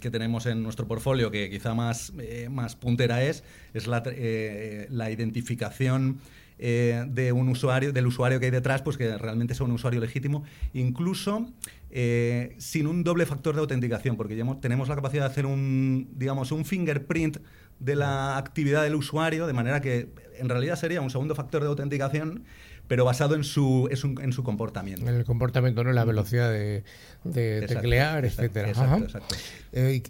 [0.00, 3.44] que, tenemos en nuestro portfolio, que quizá más, eh, más puntera es,
[3.74, 6.20] es la, eh, la identificación
[6.64, 10.00] eh, de un usuario, del usuario que hay detrás, pues que realmente sea un usuario
[10.00, 11.50] legítimo, incluso
[11.90, 16.08] eh, sin un doble factor de autenticación, porque ya tenemos la capacidad de hacer un,
[16.14, 17.38] digamos, un fingerprint
[17.80, 21.68] de la actividad del usuario, de manera que en realidad sería un segundo factor de
[21.68, 22.44] autenticación,
[22.86, 25.08] pero basado en su, en su comportamiento.
[25.08, 26.84] En el comportamiento, no en la velocidad de,
[27.24, 28.68] teclear, etcétera.
[28.68, 29.34] Exacto, exacto.
[29.72, 30.00] Eh,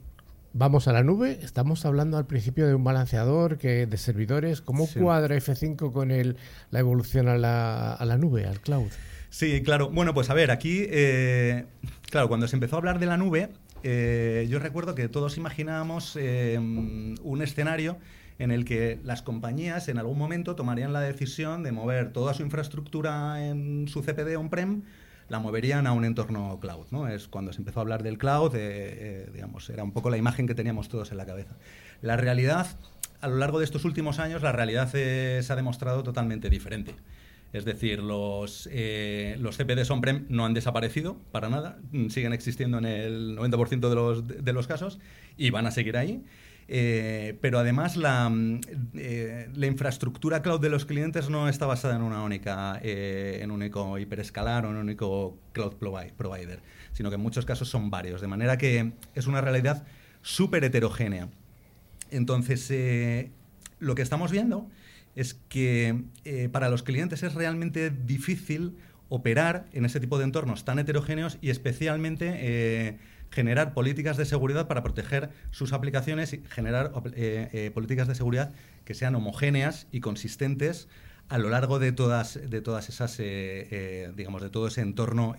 [0.54, 4.60] Vamos a la nube, estamos hablando al principio de un balanceador que de servidores.
[4.60, 6.36] ¿Cómo cuadra F5 con el,
[6.70, 8.90] la evolución a la, a la, nube, al cloud?
[9.30, 9.88] Sí, claro.
[9.88, 11.64] Bueno, pues a ver, aquí, eh,
[12.10, 13.48] claro, cuando se empezó a hablar de la nube,
[13.82, 17.96] eh, yo recuerdo que todos imaginábamos eh, un escenario
[18.38, 22.42] en el que las compañías en algún momento tomarían la decisión de mover toda su
[22.42, 24.82] infraestructura en su CPD on-prem
[25.32, 26.86] la moverían a un entorno cloud.
[26.90, 27.08] ¿no?
[27.08, 30.46] Es cuando se empezó a hablar del cloud, eh, digamos, era un poco la imagen
[30.46, 31.56] que teníamos todos en la cabeza.
[32.02, 32.66] La realidad,
[33.22, 36.94] a lo largo de estos últimos años, la realidad se ha demostrado totalmente diferente.
[37.54, 41.78] Es decir, los, eh, los CPDs on-prem no han desaparecido para nada,
[42.10, 44.98] siguen existiendo en el 90% de los, de los casos
[45.38, 46.22] y van a seguir ahí.
[46.68, 48.60] Eh, pero además la, mm,
[48.94, 53.50] eh, la, infraestructura cloud de los clientes no está basada en una única, eh, en
[53.50, 56.60] único hiperescalar o en un único cloud provider,
[56.92, 59.84] sino que en muchos casos son varios, de manera que es una realidad
[60.22, 61.28] súper heterogénea.
[62.10, 63.30] Entonces,
[63.78, 64.68] lo que estamos viendo
[65.16, 66.04] es que
[66.52, 68.76] para los clientes es realmente difícil
[69.08, 72.98] operar en ese tipo de entornos tan heterogéneos y especialmente
[73.32, 78.52] generar políticas de seguridad para proteger sus aplicaciones y generar eh, eh, políticas de seguridad
[78.84, 80.88] que sean homogéneas y consistentes
[81.28, 85.34] a lo largo de todas, de todas esas, eh, digamos, de todo ese entorno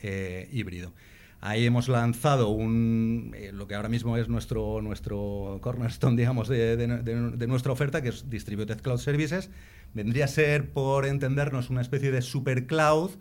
[0.51, 0.91] híbrido.
[1.39, 7.47] Ahí hemos lanzado un, lo que ahora mismo es nuestro, nuestro cornerstone, digamos, de, de,
[7.47, 9.51] nuestra oferta, que es Distributed Cloud Services.
[9.93, 13.11] Vendría a ser, por entendernos, una especie de super cloud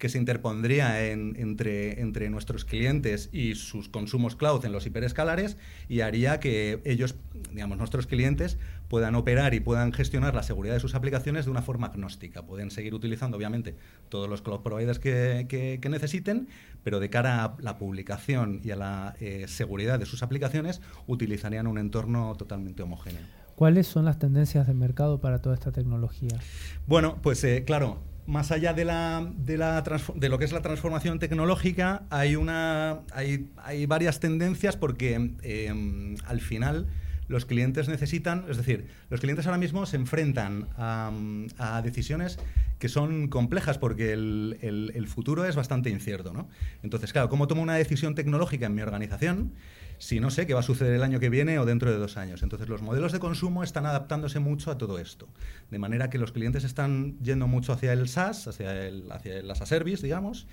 [0.00, 6.00] que se interpondría entre, entre nuestros clientes y sus consumos cloud en los hiperescalares y
[6.00, 7.14] haría que ellos,
[7.52, 11.62] digamos, nuestros clientes puedan operar y puedan gestionar la seguridad de sus aplicaciones de una
[11.62, 12.44] forma agnóstica.
[12.46, 13.76] Pueden seguir utilizando, obviamente,
[14.08, 16.48] todos los cloud providers que, necesiten,
[16.82, 21.66] pero de cara a la publicación y a la eh, seguridad de sus aplicaciones, utilizarían
[21.66, 23.22] un entorno totalmente homogéneo.
[23.54, 26.38] ¿Cuáles son las tendencias de mercado para toda esta tecnología?
[26.86, 27.98] Bueno, pues eh, claro,
[28.30, 29.82] más allá de, la, de, la
[30.14, 36.16] de, lo que es la transformación tecnológica, hay, una, hay, hay varias tendencias porque em,
[36.26, 36.86] al final
[37.26, 42.38] los clientes necesitan, es decir, los clientes ahora mismo se enfrentan a, decisiones
[42.78, 46.32] que son complejas porque el, el, el, futuro es bastante incierto.
[46.32, 46.48] ¿no?
[46.82, 49.52] Entonces, claro, ¿cómo tomo una decisión tecnológica en mi organización?
[50.00, 52.16] Si no sé qué va a suceder el año que viene o dentro de dos
[52.16, 52.42] años.
[52.42, 55.28] Entonces los modelos de consumo están adaptándose mucho a todo esto,
[55.70, 59.58] de manera que los clientes están yendo mucho hacia el SaaS, hacia, el, hacia las
[59.58, 60.46] service, digamos,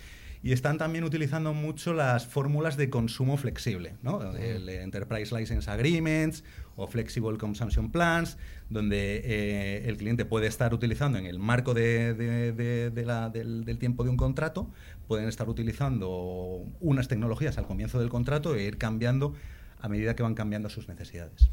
[0.44, 4.22] y están también utilizando mucho las fórmulas de consumo flexible, ¿no?
[4.36, 6.44] el Enterprise License Agreements
[6.76, 8.38] o Flexible Consumption Plans,
[8.70, 14.18] donde eh, el cliente puede estar utilizando en el marco de, del, tiempo de un
[14.18, 14.70] contrato,
[15.08, 19.34] pueden estar utilizando unas tecnologías al comienzo del contrato e ir cambiando
[19.80, 21.50] a medida que van cambiando sus necesidades.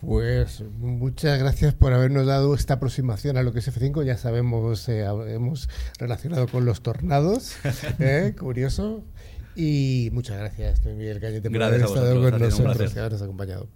[0.00, 4.04] Pues muchas gracias por habernos dado esta aproximación a lo que es F5.
[4.04, 5.68] Ya sabemos, eh, hemos
[5.98, 7.56] relacionado con los tornados,
[8.00, 9.04] eh, curioso.
[9.54, 13.68] Y muchas gracias, Miguel Cañete, por haber estado con nosotros, habernos acompañado.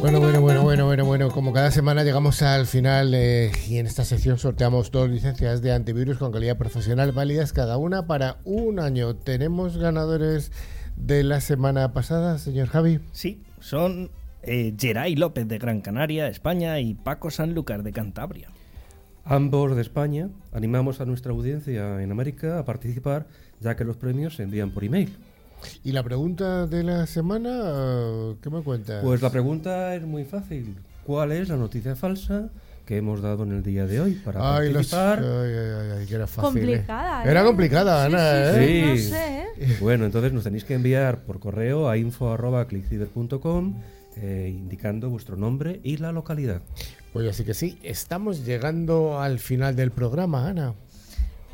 [0.00, 1.30] Bueno, bueno, bueno, bueno, bueno, bueno.
[1.30, 5.74] Como cada semana llegamos al final eh, y en esta sección sorteamos dos licencias de
[5.74, 9.14] antivirus con calidad profesional válidas cada una para un año.
[9.14, 10.52] ¿Tenemos ganadores
[10.96, 13.00] de la semana pasada, señor Javi?
[13.12, 14.10] Sí, son
[14.42, 18.48] eh, Geray López de Gran Canaria, España y Paco Sanlúcar de Cantabria.
[19.24, 20.30] Ambos de España.
[20.52, 23.26] Animamos a nuestra audiencia en América a participar
[23.60, 25.14] ya que los premios se envían por email.
[25.84, 28.34] ¿Y la pregunta de la semana?
[28.42, 29.02] ¿Qué me cuentas?
[29.02, 30.76] Pues la pregunta es muy fácil.
[31.04, 32.50] ¿Cuál es la noticia falsa
[32.86, 35.18] que hemos dado en el día de hoy para participar?
[35.20, 36.62] Ay, que era fácil.
[36.62, 36.66] ¿eh?
[36.66, 37.30] Complicada, ¿eh?
[37.30, 38.96] Era complicada, Ana, sí, ¿eh?
[38.96, 39.76] Sí, no sé, ¿eh?
[39.80, 43.74] Bueno, entonces nos tenéis que enviar por correo a info.clickciber.com
[44.16, 46.62] eh, indicando vuestro nombre y la localidad.
[47.12, 50.74] Pues así que sí, estamos llegando al final del programa, Ana.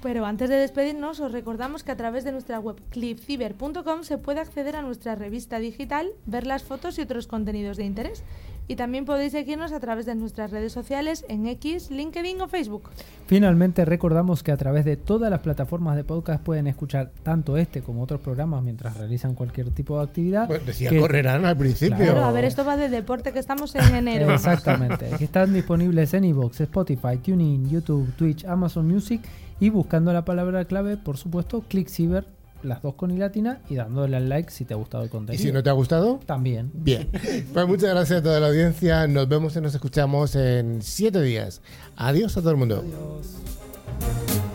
[0.07, 4.38] Pero antes de despedirnos, os recordamos que a través de nuestra web clipciber.com se puede
[4.38, 8.22] acceder a nuestra revista digital, ver las fotos y otros contenidos de interés.
[8.68, 12.90] Y también podéis seguirnos a través de nuestras redes sociales en X, LinkedIn o Facebook.
[13.26, 17.82] Finalmente recordamos que a través de todas las plataformas de podcast pueden escuchar tanto este
[17.82, 20.46] como otros programas mientras realizan cualquier tipo de actividad.
[20.46, 21.96] Pues decía correrán al principio.
[21.96, 24.32] Claro, a ver, esto va de deporte que estamos en enero.
[24.32, 25.11] Exactamente.
[25.18, 29.20] que están disponibles en iVoox, Spotify, TuneIn, YouTube, Twitch, Amazon Music
[29.61, 32.26] y buscando la palabra clave, por supuesto, ClickCiber,
[32.62, 35.40] las dos con i latina y dándole al like si te ha gustado el contenido.
[35.40, 36.20] ¿Y si no te ha gustado?
[36.26, 36.70] También.
[36.74, 37.09] Bien.
[37.52, 39.07] Pues muchas gracias a toda la audiencia.
[39.07, 41.62] Nos vemos y nos escuchamos en siete días.
[41.96, 42.84] Adiós a todo el mundo.
[42.84, 44.45] Adiós.